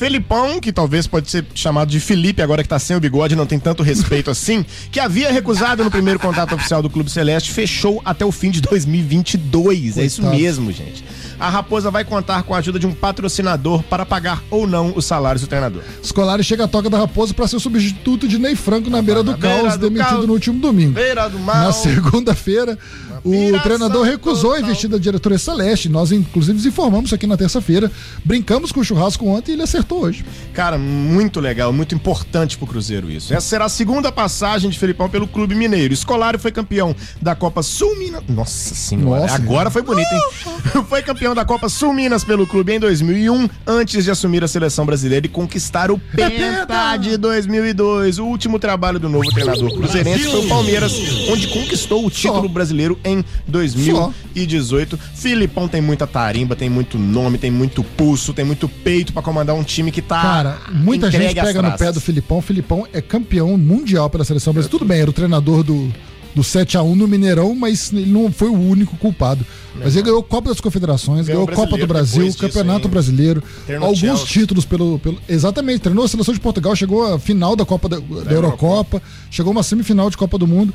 Felipão, 0.00 0.58
que 0.58 0.72
talvez 0.72 1.06
pode 1.06 1.30
ser 1.30 1.44
chamado 1.54 1.90
de 1.90 2.00
Felipe, 2.00 2.40
agora 2.40 2.62
que 2.62 2.68
tá 2.70 2.78
sem 2.78 2.96
o 2.96 3.00
bigode, 3.00 3.36
não 3.36 3.44
tem 3.44 3.58
tanto 3.58 3.82
respeito 3.82 4.30
assim, 4.30 4.64
que 4.90 4.98
havia 4.98 5.30
recusado 5.30 5.84
no 5.84 5.90
primeiro 5.90 6.18
contato 6.18 6.54
oficial 6.54 6.80
do 6.80 6.88
Clube 6.88 7.10
Celeste, 7.10 7.50
fechou 7.52 8.00
até 8.02 8.24
o 8.24 8.32
fim 8.32 8.50
de 8.50 8.62
2022. 8.62 9.98
É 9.98 10.04
isso 10.06 10.22
Coitado. 10.22 10.40
mesmo, 10.40 10.72
gente. 10.72 11.04
A 11.38 11.50
Raposa 11.50 11.90
vai 11.90 12.02
contar 12.02 12.44
com 12.44 12.54
a 12.54 12.58
ajuda 12.58 12.78
de 12.78 12.86
um 12.86 12.94
patrocinador 12.94 13.82
para 13.82 14.06
pagar 14.06 14.42
ou 14.50 14.66
não 14.66 14.94
os 14.96 15.04
salários 15.04 15.42
do 15.42 15.48
treinador. 15.48 15.82
Scolari 16.02 16.42
chega 16.42 16.64
à 16.64 16.68
toca 16.68 16.88
da 16.88 16.96
Raposa 16.96 17.34
para 17.34 17.46
ser 17.46 17.56
o 17.56 17.60
substituto 17.60 18.26
de 18.26 18.38
Ney 18.38 18.56
Franco 18.56 18.88
na 18.88 19.02
beira 19.02 19.22
do 19.22 19.32
na 19.32 19.36
beira 19.36 19.62
caos, 19.62 19.76
do 19.76 19.90
demitido 19.90 20.08
caos. 20.08 20.26
no 20.26 20.32
último 20.32 20.58
domingo. 20.60 20.92
Beira 20.92 21.28
do 21.28 21.38
mal. 21.38 21.64
Na 21.66 21.72
segunda-feira, 21.74 22.78
o 23.24 23.60
treinador 23.60 24.04
recusou 24.04 24.52
a 24.52 24.54
total. 24.54 24.70
investida 24.70 24.96
da 24.96 25.02
diretoria 25.02 25.38
Celeste. 25.38 25.88
Nós, 25.88 26.12
inclusive, 26.12 26.54
nos 26.54 26.66
informamos 26.66 27.12
aqui 27.12 27.26
na 27.26 27.36
terça-feira. 27.36 27.90
Brincamos 28.24 28.72
com 28.72 28.80
o 28.80 28.84
churrasco 28.84 29.26
ontem 29.26 29.52
e 29.52 29.54
ele 29.54 29.62
acertou 29.62 30.02
hoje. 30.02 30.24
Cara, 30.52 30.78
muito 30.78 31.40
legal, 31.40 31.72
muito 31.72 31.94
importante 31.94 32.56
pro 32.56 32.66
Cruzeiro 32.66 33.10
isso. 33.10 33.32
Essa 33.32 33.46
será 33.46 33.64
a 33.66 33.68
segunda 33.68 34.10
passagem 34.10 34.70
de 34.70 34.78
Felipão 34.78 35.08
pelo 35.08 35.26
Clube 35.26 35.54
Mineiro. 35.54 35.92
Escolário 35.92 36.38
foi 36.38 36.52
campeão 36.52 36.94
da 37.20 37.34
Copa 37.34 37.62
Sul 37.62 37.96
Minas. 37.98 38.22
Nossa 38.28 38.74
senhora, 38.74 39.22
Nossa. 39.22 39.34
agora 39.34 39.70
foi 39.70 39.82
bonito, 39.82 40.08
hein? 40.12 40.84
foi 40.88 41.02
campeão 41.02 41.34
da 41.34 41.44
Copa 41.44 41.68
Sul 41.68 41.92
Minas 41.92 42.24
pelo 42.24 42.46
clube 42.46 42.72
em 42.72 42.80
2001, 42.80 43.48
antes 43.66 44.04
de 44.04 44.10
assumir 44.10 44.42
a 44.44 44.48
seleção 44.48 44.86
brasileira 44.86 45.26
e 45.26 45.28
conquistar 45.28 45.90
o 45.90 45.98
Penta 45.98 46.96
de 46.96 47.16
2002. 47.16 48.18
O 48.18 48.26
último 48.26 48.58
trabalho 48.58 48.98
do 48.98 49.08
novo 49.08 49.30
treinador 49.30 49.72
cruzeirense 49.74 50.24
foi 50.24 50.44
o 50.44 50.48
Palmeiras, 50.48 50.92
onde 51.28 51.48
conquistou 51.48 52.06
o 52.06 52.10
título 52.10 52.42
Só. 52.42 52.48
brasileiro 52.48 52.98
em 53.04 53.09
2018. 53.46 54.98
Filipão 55.14 55.68
tem 55.68 55.80
muita 55.80 56.06
tarimba, 56.06 56.56
tem 56.56 56.68
muito 56.68 56.98
nome, 56.98 57.38
tem 57.38 57.50
muito 57.50 57.82
pulso, 57.82 58.32
tem 58.32 58.44
muito 58.44 58.68
peito 58.68 59.12
pra 59.12 59.22
comandar 59.22 59.54
um 59.54 59.62
time 59.62 59.90
que 59.90 60.02
tá 60.02 60.20
Cara, 60.20 60.58
muita 60.72 61.10
gente 61.10 61.34
pega 61.34 61.62
no 61.62 61.76
pé 61.76 61.92
do 61.92 62.00
Filipão. 62.00 62.38
O 62.38 62.42
Filipão 62.42 62.86
é 62.92 63.00
campeão 63.00 63.56
mundial 63.56 64.08
pela 64.08 64.24
seleção 64.24 64.52
brasileira. 64.52 64.78
Tudo 64.78 64.88
bem, 64.88 65.00
era 65.00 65.10
o 65.10 65.12
treinador 65.12 65.62
do, 65.62 65.92
do 66.34 66.42
7x1 66.42 66.94
no 66.94 67.08
Mineirão, 67.08 67.54
mas 67.54 67.92
ele 67.92 68.10
não 68.10 68.30
foi 68.30 68.48
o 68.48 68.58
único 68.58 68.96
culpado. 68.96 69.44
Mas 69.74 69.94
ele 69.94 70.04
ganhou 70.04 70.22
Copa 70.22 70.48
das 70.48 70.60
Confederações, 70.60 71.26
Ganhou 71.26 71.46
ganhou 71.46 71.60
Copa 71.60 71.78
do 71.78 71.86
Brasil, 71.86 72.32
Campeonato. 72.34 72.88
Brasileiro, 72.88 73.42
alguns 73.80 73.98
Chelsea. 73.98 74.26
títulos 74.26 74.64
pelo, 74.64 74.98
pelo. 74.98 75.18
Exatamente, 75.28 75.80
treinou 75.80 76.04
a 76.04 76.08
seleção 76.08 76.34
de 76.34 76.40
Portugal, 76.40 76.74
chegou 76.74 77.14
à 77.14 77.18
final 77.18 77.54
da 77.54 77.64
Copa 77.64 77.88
da, 77.88 77.98
da 77.98 78.32
Eurocopa, 78.32 79.02
chegou 79.30 79.50
a 79.50 79.52
uma 79.52 79.62
semifinal 79.62 80.10
de 80.10 80.16
Copa 80.16 80.36
do 80.38 80.46
Mundo. 80.46 80.74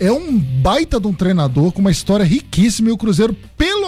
É 0.00 0.12
um 0.12 0.38
baita 0.38 1.00
de 1.00 1.08
um 1.08 1.12
treinador 1.12 1.72
com 1.72 1.80
uma 1.80 1.90
história 1.90 2.24
riquíssima 2.24 2.88
e 2.88 2.92
o 2.92 2.96
Cruzeiro, 2.96 3.36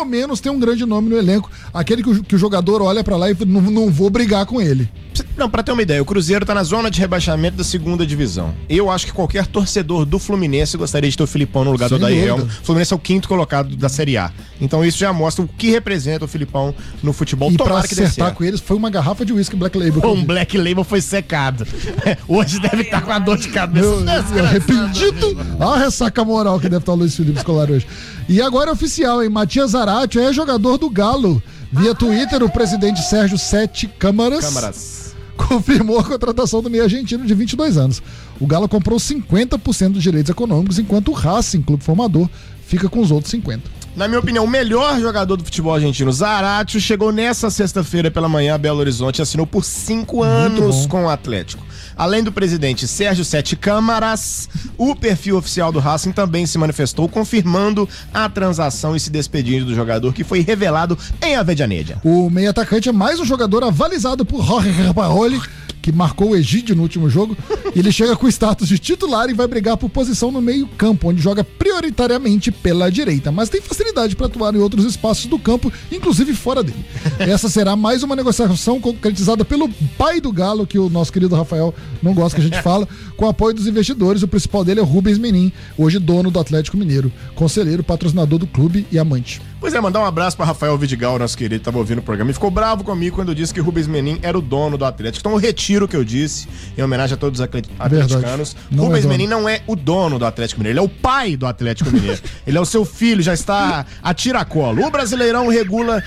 menos, 0.04 0.40
tem 0.40 0.50
um 0.50 0.58
grande 0.58 0.84
nome 0.84 1.08
no 1.08 1.16
elenco. 1.16 1.50
Aquele 1.72 2.02
que 2.02 2.10
o, 2.10 2.22
que 2.22 2.34
o 2.34 2.38
jogador 2.38 2.82
olha 2.82 3.02
pra 3.02 3.16
lá 3.16 3.30
e 3.30 3.36
não, 3.46 3.60
não 3.62 3.90
vou 3.90 4.10
brigar 4.10 4.46
com 4.46 4.60
ele. 4.60 4.88
Não, 5.36 5.48
pra 5.50 5.62
ter 5.62 5.72
uma 5.72 5.82
ideia, 5.82 6.00
o 6.00 6.04
Cruzeiro 6.04 6.44
tá 6.44 6.54
na 6.54 6.62
zona 6.62 6.90
de 6.90 7.00
rebaixamento 7.00 7.56
da 7.56 7.64
segunda 7.64 8.06
divisão. 8.06 8.54
Eu 8.68 8.90
acho 8.90 9.06
que 9.06 9.12
qualquer 9.12 9.46
torcedor 9.46 10.04
do 10.04 10.18
Fluminense 10.18 10.76
gostaria 10.76 11.10
de 11.10 11.16
ter 11.16 11.22
o 11.22 11.26
Filipão 11.26 11.64
no 11.64 11.72
lugar 11.72 11.88
Sem 11.88 11.98
do. 11.98 12.08
Helma. 12.08 12.44
O 12.44 12.64
Fluminense 12.64 12.92
é 12.92 12.96
o 12.96 12.98
quinto 12.98 13.28
colocado 13.28 13.76
da 13.76 13.88
Série 13.88 14.16
A. 14.16 14.30
Então 14.60 14.84
isso 14.84 14.98
já 14.98 15.12
mostra 15.12 15.44
o 15.44 15.48
que 15.48 15.70
representa 15.70 16.24
o 16.24 16.28
Filipão 16.28 16.74
no 17.02 17.12
futebol. 17.12 17.50
E 17.50 17.56
pra 17.56 17.66
Tomara 17.66 17.88
que 17.88 17.94
dê 17.94 18.04
acertar 18.04 18.34
com 18.34 18.44
eles 18.44 18.60
foi 18.60 18.76
uma 18.76 18.90
garrafa 18.90 19.24
de 19.24 19.32
uísque 19.32 19.56
Black 19.56 19.76
Label. 19.76 20.00
que 20.00 20.06
Um. 20.06 20.24
Black 20.24 20.56
Label 20.56 20.84
foi 20.84 21.00
secado. 21.00 21.66
Hoje 22.28 22.60
deve 22.60 22.82
estar 22.82 23.00
com 23.00 23.12
a 23.12 23.18
dor 23.18 23.38
de 23.38 23.48
cabeça. 23.48 23.86
Meu, 23.86 24.44
arrependido. 24.44 25.36
Olha 25.58 25.80
a 25.80 25.84
ressaca 25.84 26.24
moral 26.24 26.58
que 26.58 26.68
deve 26.68 26.82
estar 26.82 26.92
o 26.92 26.96
Luiz 26.96 27.16
Felipe 27.16 27.38
Escolar 27.38 27.70
hoje. 27.70 27.86
E 28.28 28.40
agora 28.40 28.70
é 28.70 28.72
oficial, 28.72 29.22
hein? 29.22 29.28
Matias 29.28 29.74
Zarate 29.90 30.20
é 30.20 30.32
jogador 30.32 30.78
do 30.78 30.88
Galo. 30.88 31.42
Via 31.72 31.92
Twitter, 31.96 32.44
o 32.44 32.48
presidente 32.48 33.02
Sérgio 33.02 33.36
Sete 33.36 33.88
Câmaras, 33.88 34.44
Câmaras. 34.44 35.16
confirmou 35.36 35.98
a 35.98 36.04
contratação 36.04 36.62
do 36.62 36.70
meio 36.70 36.84
argentino 36.84 37.26
de 37.26 37.34
22 37.34 37.76
anos. 37.76 38.00
O 38.40 38.46
Galo 38.46 38.68
comprou 38.68 38.98
50% 38.98 39.92
dos 39.92 40.02
direitos 40.02 40.30
econômicos, 40.30 40.78
enquanto 40.78 41.08
o 41.08 41.12
Racing, 41.12 41.62
clube 41.62 41.82
formador, 41.82 42.28
fica 42.64 42.88
com 42.88 43.00
os 43.00 43.10
outros 43.10 43.34
50%. 43.34 43.62
Na 43.96 44.06
minha 44.06 44.20
opinião, 44.20 44.44
o 44.44 44.48
melhor 44.48 45.00
jogador 45.00 45.36
do 45.36 45.44
futebol 45.44 45.74
argentino, 45.74 46.12
Zaratio, 46.12 46.80
chegou 46.80 47.10
nessa 47.10 47.50
sexta-feira 47.50 48.10
pela 48.10 48.28
manhã 48.28 48.54
a 48.54 48.58
Belo 48.58 48.78
Horizonte 48.78 49.18
e 49.18 49.22
assinou 49.22 49.46
por 49.46 49.64
cinco 49.64 50.22
anos 50.22 50.86
com 50.86 51.04
o 51.04 51.08
Atlético. 51.08 51.64
Além 51.96 52.22
do 52.22 52.30
presidente 52.32 52.86
Sérgio 52.86 53.24
Sete 53.24 53.56
Câmaras, 53.56 54.48
o 54.78 54.94
perfil 54.94 55.36
oficial 55.36 55.72
do 55.72 55.80
Racing 55.80 56.12
também 56.12 56.46
se 56.46 56.56
manifestou, 56.56 57.08
confirmando 57.08 57.86
a 58.14 58.28
transação 58.28 58.94
e 58.94 59.00
se 59.00 59.10
despedindo 59.10 59.66
do 59.66 59.74
jogador 59.74 60.14
que 60.14 60.24
foi 60.24 60.40
revelado 60.40 60.96
em 61.20 61.36
Avedianedia. 61.36 61.98
O 62.04 62.30
meio 62.30 62.48
atacante 62.48 62.88
é 62.88 62.92
mais 62.92 63.18
um 63.18 63.24
jogador 63.24 63.64
avalizado 63.64 64.24
por 64.24 64.42
Jorge 64.42 64.70
Rapaoli, 64.70 65.40
que 65.80 65.92
marcou 65.92 66.30
o 66.30 66.36
Egídio 66.36 66.74
no 66.76 66.82
último 66.82 67.08
jogo. 67.08 67.36
Ele 67.74 67.92
chega 67.92 68.16
com 68.16 68.28
status 68.28 68.68
de 68.68 68.78
titular 68.78 69.28
e 69.30 69.34
vai 69.34 69.46
brigar 69.46 69.76
por 69.76 69.88
posição 69.88 70.30
no 70.30 70.40
meio-campo, 70.40 71.08
onde 71.08 71.22
joga 71.22 71.44
prioritariamente 71.44 72.50
pela 72.50 72.90
direita, 72.90 73.30
mas 73.30 73.48
tem 73.48 73.60
facilidade 73.60 74.16
para 74.16 74.26
atuar 74.26 74.54
em 74.54 74.58
outros 74.58 74.84
espaços 74.84 75.26
do 75.26 75.38
campo, 75.38 75.72
inclusive 75.90 76.34
fora 76.34 76.62
dele. 76.62 76.84
Essa 77.18 77.48
será 77.48 77.76
mais 77.76 78.02
uma 78.02 78.16
negociação 78.16 78.80
concretizada 78.80 79.44
pelo 79.44 79.68
pai 79.96 80.20
do 80.20 80.32
Galo, 80.32 80.66
que 80.66 80.78
o 80.78 80.90
nosso 80.90 81.12
querido 81.12 81.36
Rafael 81.36 81.74
não 82.02 82.14
gosta 82.14 82.36
que 82.36 82.42
a 82.42 82.44
gente 82.44 82.62
fala, 82.62 82.88
com 83.20 83.28
apoio 83.28 83.54
dos 83.54 83.66
investidores. 83.66 84.22
O 84.22 84.28
principal 84.28 84.64
dele 84.64 84.80
é 84.80 84.82
o 84.82 84.86
Rubens 84.86 85.18
Menin, 85.18 85.52
hoje 85.76 85.98
dono 85.98 86.30
do 86.30 86.40
Atlético 86.40 86.78
Mineiro, 86.78 87.12
conselheiro, 87.34 87.82
patrocinador 87.84 88.38
do 88.38 88.46
clube 88.46 88.86
e 88.90 88.98
amante. 88.98 89.42
Pois 89.60 89.74
é, 89.74 89.80
mandar 89.80 90.00
um 90.00 90.06
abraço 90.06 90.38
pra 90.38 90.46
Rafael 90.46 90.76
Vidigal, 90.78 91.18
nosso 91.18 91.36
querido, 91.36 91.62
tava 91.62 91.76
ouvindo 91.76 91.98
o 91.98 92.02
programa. 92.02 92.30
E 92.30 92.32
ficou 92.34 92.50
bravo 92.50 92.82
comigo 92.82 93.14
quando 93.16 93.28
eu 93.28 93.34
disse 93.34 93.52
que 93.52 93.60
Rubens 93.60 93.86
Menin 93.86 94.18
era 94.22 94.38
o 94.38 94.40
dono 94.40 94.78
do 94.78 94.86
Atlético. 94.86 95.20
Então 95.20 95.32
eu 95.32 95.36
retiro 95.36 95.84
o 95.84 95.88
que 95.88 95.94
eu 95.94 96.02
disse, 96.02 96.48
em 96.78 96.82
homenagem 96.82 97.12
a 97.12 97.16
todos 97.18 97.40
os 97.40 97.44
atlet- 97.44 97.68
atleticanos. 97.78 98.56
É 98.72 98.74
Rubens 98.74 99.02
dono. 99.02 99.08
Menin 99.12 99.26
não 99.26 99.46
é 99.46 99.60
o 99.66 99.76
dono 99.76 100.18
do 100.18 100.24
Atlético 100.24 100.60
Mineiro, 100.60 100.78
ele 100.78 100.82
é 100.82 100.86
o 100.86 100.88
pai 100.88 101.36
do 101.36 101.46
Atlético 101.46 101.90
Mineiro. 101.90 102.18
ele 102.46 102.56
é 102.56 102.60
o 102.60 102.64
seu 102.64 102.86
filho, 102.86 103.20
já 103.22 103.34
está 103.34 103.84
a 104.02 104.14
tiracolo. 104.14 104.82
O 104.82 104.90
Brasileirão 104.90 105.46
regula 105.48 106.02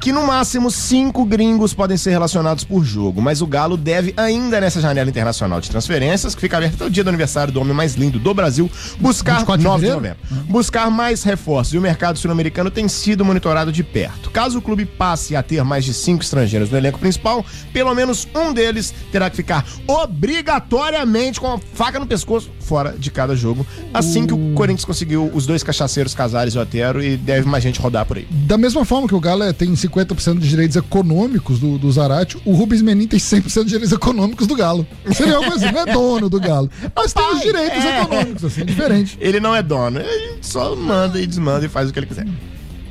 que 0.00 0.12
no 0.12 0.26
máximo 0.26 0.70
cinco 0.70 1.24
gringos 1.24 1.74
podem 1.74 1.96
ser 1.96 2.10
relacionados 2.10 2.64
por 2.64 2.84
jogo, 2.84 3.20
mas 3.20 3.42
o 3.42 3.46
Galo 3.46 3.76
deve 3.76 4.14
ainda 4.16 4.60
nessa 4.60 4.80
janela 4.80 5.08
internacional 5.08 5.60
de 5.60 5.68
transferências, 5.68 6.34
que 6.34 6.40
fica 6.40 6.56
aberta 6.56 6.76
até 6.76 6.84
o 6.84 6.90
dia 6.90 7.02
do 7.02 7.08
aniversário 7.08 7.52
do 7.52 7.60
homem 7.60 7.74
mais 7.74 7.94
lindo 7.94 8.18
do 8.18 8.34
Brasil, 8.34 8.70
buscar 8.98 9.38
24 9.38 9.58
de 9.58 9.64
9 9.64 9.86
de 9.86 9.92
novembro, 9.92 10.18
buscar 10.48 10.90
mais 10.90 11.22
reforços. 11.22 11.74
E 11.74 11.78
o 11.78 11.80
mercado 11.80 12.18
sul-americano 12.18 12.70
tem 12.70 12.88
sido 12.88 13.24
monitorado 13.24 13.72
de 13.72 13.82
perto. 13.82 14.30
Caso 14.30 14.58
o 14.58 14.62
clube 14.62 14.84
passe 14.84 15.34
a 15.34 15.42
ter 15.42 15.62
mais 15.64 15.84
de 15.84 15.92
cinco 15.92 16.22
estrangeiros 16.22 16.70
no 16.70 16.76
elenco 16.76 16.98
principal, 16.98 17.44
pelo 17.72 17.94
menos 17.94 18.28
um 18.34 18.52
deles 18.52 18.94
terá 19.10 19.28
que 19.28 19.36
ficar 19.36 19.64
obrigatoriamente 19.86 21.40
com 21.40 21.54
a 21.54 21.58
faca 21.58 21.98
no 21.98 22.06
pescoço 22.06 22.50
fora 22.60 22.94
de 22.96 23.10
cada 23.10 23.34
jogo. 23.34 23.66
Assim 23.92 24.26
que 24.26 24.34
o 24.34 24.54
Corinthians 24.54 24.84
conseguiu 24.84 25.30
os 25.32 25.46
dois 25.46 25.62
cachaceiros 25.62 26.14
Casares 26.14 26.54
e 26.54 26.58
Otero 26.58 27.02
e 27.02 27.16
deve 27.16 27.48
mais 27.48 27.62
gente 27.62 27.80
rodar 27.80 28.04
por 28.04 28.18
aí. 28.18 28.26
Da 28.30 28.58
mesma 28.58 28.84
forma 28.84 29.08
que 29.08 29.14
o 29.14 29.20
Galo 29.20 29.42
é, 29.42 29.52
tem 29.52 29.74
50% 29.88 30.38
dos 30.38 30.48
direitos 30.48 30.76
econômicos 30.76 31.58
do, 31.58 31.78
do 31.78 31.90
Zarate, 31.90 32.38
o 32.44 32.52
Rubens 32.52 32.82
Menin 32.82 33.06
tem 33.06 33.18
100% 33.18 33.42
dos 33.42 33.66
direitos 33.66 33.92
econômicos 33.92 34.46
do 34.46 34.54
Galo. 34.54 34.86
Seria 35.12 35.36
algo 35.36 35.52
assim, 35.52 35.70
não 35.72 35.80
é 35.80 35.92
dono 35.92 36.28
do 36.28 36.40
Galo. 36.40 36.70
Mas 36.94 37.12
tem 37.12 37.26
os 37.32 37.40
direitos 37.40 37.84
é. 37.84 38.00
econômicos, 38.00 38.44
assim, 38.44 38.64
diferente. 38.64 39.16
Ele 39.20 39.40
não 39.40 39.54
é 39.54 39.62
dono, 39.62 40.00
ele 40.00 40.38
só 40.40 40.74
manda 40.74 41.20
e 41.20 41.26
desmanda 41.26 41.66
e 41.66 41.68
faz 41.68 41.88
o 41.88 41.92
que 41.92 41.98
ele 41.98 42.06
quiser. 42.06 42.26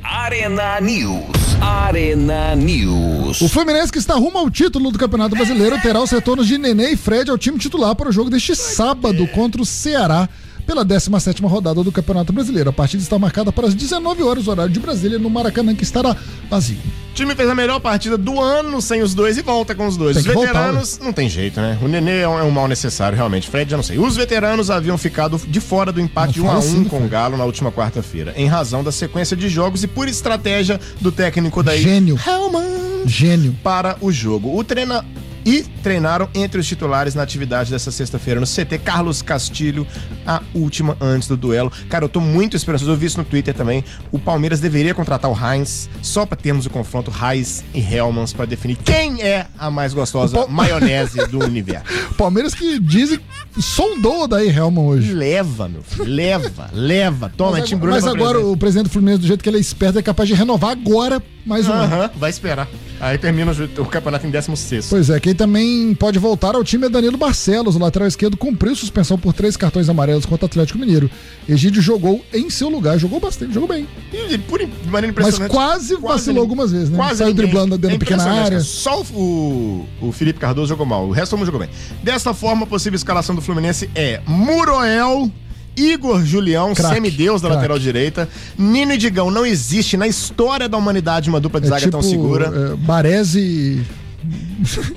Arena 0.02 0.80
News. 0.80 1.26
Arena 1.60 2.54
News. 2.54 3.40
O 3.40 3.48
Fluminense, 3.48 3.92
que 3.92 3.98
está 3.98 4.14
rumo 4.14 4.38
ao 4.38 4.50
título 4.50 4.90
do 4.90 4.98
Campeonato 4.98 5.36
Brasileiro, 5.36 5.78
terá 5.80 6.00
os 6.00 6.10
retornos 6.10 6.46
de 6.46 6.56
Nenê 6.56 6.92
e 6.92 6.96
Fred 6.96 7.30
ao 7.30 7.36
time 7.36 7.58
titular 7.58 7.94
para 7.94 8.08
o 8.08 8.12
jogo 8.12 8.30
deste 8.30 8.54
sábado 8.54 9.26
contra 9.28 9.60
o 9.60 9.66
Ceará. 9.66 10.28
Pela 10.68 10.84
17 10.84 11.40
rodada 11.44 11.82
do 11.82 11.90
Campeonato 11.90 12.30
Brasileiro. 12.30 12.68
A 12.68 12.72
partida 12.74 13.02
está 13.02 13.18
marcada 13.18 13.50
para 13.50 13.66
as 13.66 13.74
19 13.74 14.22
horas, 14.22 14.48
horário 14.48 14.70
de 14.70 14.78
Brasília, 14.78 15.18
no 15.18 15.30
Maracanã, 15.30 15.74
que 15.74 15.82
estará 15.82 16.14
vazio. 16.50 16.76
O 17.10 17.14
time 17.14 17.34
fez 17.34 17.48
a 17.48 17.54
melhor 17.54 17.80
partida 17.80 18.18
do 18.18 18.38
ano 18.38 18.82
sem 18.82 19.00
os 19.00 19.14
dois 19.14 19.38
e 19.38 19.42
volta 19.42 19.74
com 19.74 19.86
os 19.86 19.96
dois. 19.96 20.18
Os 20.18 20.26
que 20.26 20.30
voltar, 20.30 20.52
veteranos, 20.52 20.98
não 20.98 21.10
tem 21.10 21.26
jeito, 21.26 21.58
né? 21.58 21.78
O 21.80 21.88
Nenê 21.88 22.18
é 22.20 22.28
um, 22.28 22.38
é 22.38 22.42
um 22.42 22.50
mal 22.50 22.68
necessário, 22.68 23.16
realmente. 23.16 23.48
Fred, 23.48 23.70
já 23.70 23.78
não 23.78 23.82
sei. 23.82 23.98
Os 23.98 24.14
veteranos 24.14 24.70
haviam 24.70 24.98
ficado 24.98 25.40
de 25.48 25.58
fora 25.58 25.90
do 25.90 26.02
empate 26.02 26.34
de 26.34 26.40
Não 26.40 26.48
1 26.48 26.50
a 26.50 26.52
fala 26.52 26.64
1 26.64 26.68
assim, 26.68 26.84
com 26.84 27.02
o. 27.02 27.08
Galo 27.08 27.38
na 27.38 27.46
última 27.46 27.72
quarta-feira, 27.72 28.34
em 28.36 28.46
razão 28.46 28.84
da 28.84 28.92
sequência 28.92 29.34
de 29.34 29.48
jogos 29.48 29.82
e 29.82 29.86
por 29.86 30.06
estratégia 30.06 30.78
do 31.00 31.10
técnico 31.10 31.62
daí. 31.62 31.80
Gênio. 31.80 32.20
Helman 32.26 33.06
Gênio. 33.06 33.56
para 33.64 33.96
o 34.02 34.12
jogo. 34.12 34.54
O 34.54 34.62
treina 34.62 35.02
e 35.48 35.62
treinaram 35.82 36.28
entre 36.34 36.60
os 36.60 36.66
titulares 36.66 37.14
na 37.14 37.22
atividade 37.22 37.70
dessa 37.70 37.90
sexta-feira 37.90 38.38
no 38.38 38.46
CT 38.46 38.78
Carlos 38.84 39.22
Castilho, 39.22 39.86
a 40.26 40.42
última 40.54 40.94
antes 41.00 41.26
do 41.26 41.36
duelo. 41.38 41.72
Cara, 41.88 42.04
eu 42.04 42.08
tô 42.08 42.20
muito 42.20 42.54
esperançoso, 42.54 42.90
eu 42.90 42.96
vi 42.96 43.06
isso 43.06 43.16
no 43.16 43.24
Twitter 43.24 43.54
também. 43.54 43.82
O 44.12 44.18
Palmeiras 44.18 44.60
deveria 44.60 44.94
contratar 44.94 45.30
o 45.30 45.34
Heinz 45.34 45.88
só 46.02 46.26
pra 46.26 46.36
termos 46.36 46.66
o 46.66 46.70
confronto 46.70 47.10
Heinz 47.10 47.64
e 47.72 47.80
Helmans 47.80 48.34
pra 48.34 48.44
definir 48.44 48.76
quem 48.76 49.22
é 49.22 49.46
a 49.58 49.70
mais 49.70 49.94
gostosa 49.94 50.36
Pal- 50.36 50.48
maionese 50.48 51.26
do 51.28 51.38
universo. 51.44 51.86
Palmeiras 52.18 52.52
que 52.54 52.78
dizem 52.78 53.18
sondou 53.58 54.28
Daí 54.28 54.48
Helman 54.50 54.84
hoje. 54.84 55.14
Leva, 55.14 55.68
meu 55.68 55.82
filho, 55.82 56.04
leva, 56.04 56.68
leva. 56.74 57.32
Toma, 57.34 57.52
Mas, 57.58 57.72
mas 57.72 58.06
agora 58.06 58.32
presidente. 58.34 58.52
o 58.52 58.56
presidente 58.56 58.84
do 58.84 58.90
Fluminense, 58.90 59.20
do 59.22 59.26
jeito 59.26 59.42
que 59.42 59.48
ele 59.48 59.56
é 59.56 59.60
esperto, 59.60 59.98
é 59.98 60.02
capaz 60.02 60.28
de 60.28 60.34
renovar 60.34 60.72
agora 60.72 61.22
mais 61.46 61.66
um 61.66 61.72
ano. 61.72 61.84
Aham, 61.94 62.10
vai 62.16 62.28
esperar. 62.30 62.68
Aí 63.00 63.16
termina 63.16 63.52
o, 63.78 63.86
campeonato 63.86 64.26
em 64.26 64.30
16. 64.30 64.86
Pois 64.90 65.08
é, 65.08 65.20
quem 65.20 65.34
também 65.34 65.94
pode 65.94 66.18
voltar 66.18 66.54
ao 66.54 66.64
time 66.64 66.86
é 66.86 66.88
Danilo 66.88 67.16
Barcelos, 67.16 67.76
o 67.76 67.78
lateral 67.78 68.08
esquerdo 68.08 68.36
cumpriu 68.36 68.74
suspensão 68.74 69.16
por 69.16 69.32
três 69.32 69.56
cartões 69.56 69.88
amarelos 69.88 70.26
contra 70.26 70.44
o 70.44 70.46
Atlético 70.46 70.78
Mineiro. 70.78 71.08
Egídio 71.48 71.80
jogou 71.80 72.24
em 72.34 72.50
seu 72.50 72.68
lugar, 72.68 72.98
jogou 72.98 73.20
bastante, 73.20 73.54
jogou 73.54 73.68
bem. 73.68 73.86
E 74.12 74.36
por, 74.38 74.58
de 74.58 74.66
maneira 74.88 75.14
Mas 75.16 75.28
impressionante. 75.28 75.50
quase 75.50 75.96
vacilou 75.96 76.42
algumas 76.42 76.72
vezes, 76.72 76.90
né? 76.90 76.96
Quase 76.96 77.18
Saiu 77.18 77.28
ninguém. 77.28 77.44
driblando 77.44 77.78
dentro 77.78 77.98
da 77.98 78.04
pequena 78.04 78.22
impressionante, 78.22 78.46
área. 78.46 78.60
Só 78.60 79.00
o, 79.02 79.86
o 80.00 80.12
Felipe 80.12 80.40
Cardoso 80.40 80.68
jogou 80.68 80.84
mal, 80.86 81.06
o 81.06 81.12
resto 81.12 81.30
todo 81.30 81.38
mundo 81.38 81.46
jogou 81.46 81.60
bem. 81.60 81.70
Dessa 82.02 82.34
forma, 82.34 82.64
a 82.64 82.66
possível 82.66 82.96
escalação 82.96 83.34
do 83.34 83.40
Fluminense 83.40 83.88
é 83.94 84.20
Muroel, 84.26 85.30
Igor 85.80 86.24
Julião, 86.24 86.74
Craque, 86.74 86.94
semideus 86.94 87.40
da 87.40 87.48
craque. 87.48 87.56
lateral 87.62 87.78
direita, 87.78 88.28
Nino 88.58 88.92
e 88.92 88.96
Digão. 88.96 89.30
Não 89.30 89.44
existe 89.46 89.96
na 89.96 90.06
história 90.06 90.68
da 90.68 90.76
humanidade 90.76 91.28
uma 91.28 91.40
dupla 91.40 91.60
de 91.60 91.66
É 91.66 91.70
zaga 91.70 91.80
tipo 91.82 91.92
tão 91.92 92.02
segura. 92.02 92.46
é, 92.72 92.76
Baresi. 92.76 93.84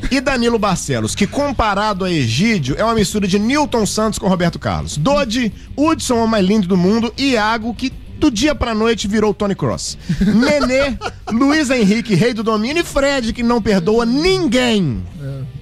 E 0.10 0.20
Danilo 0.20 0.58
Barcelos, 0.58 1.14
que 1.16 1.28
comparado 1.28 2.04
a 2.04 2.12
Egídio, 2.12 2.76
é 2.78 2.84
uma 2.84 2.96
mistura 2.96 3.28
de 3.28 3.38
Newton 3.40 3.86
Santos 3.86 4.18
com 4.20 4.28
Roberto 4.28 4.58
Carlos. 4.60 4.98
Dodi, 4.98 5.54
Hudson, 5.78 6.16
o 6.24 6.28
mais 6.28 6.46
lindo 6.46 6.68
do 6.68 6.76
mundo, 6.76 7.14
e 7.18 7.32
Iago, 7.34 7.74
que 7.74 7.94
do 8.18 8.30
dia 8.30 8.54
pra 8.54 8.74
noite 8.76 9.08
virou 9.08 9.34
Tony 9.34 9.56
Cross. 9.56 9.98
Nenê, 10.20 10.98
Luiz 11.32 11.70
Henrique, 11.70 12.14
rei 12.16 12.34
do 12.34 12.44
domínio, 12.44 12.82
e 12.82 12.86
Fred, 12.86 13.32
que 13.34 13.42
não 13.44 13.62
perdoa 13.62 14.06
ninguém. 14.06 15.02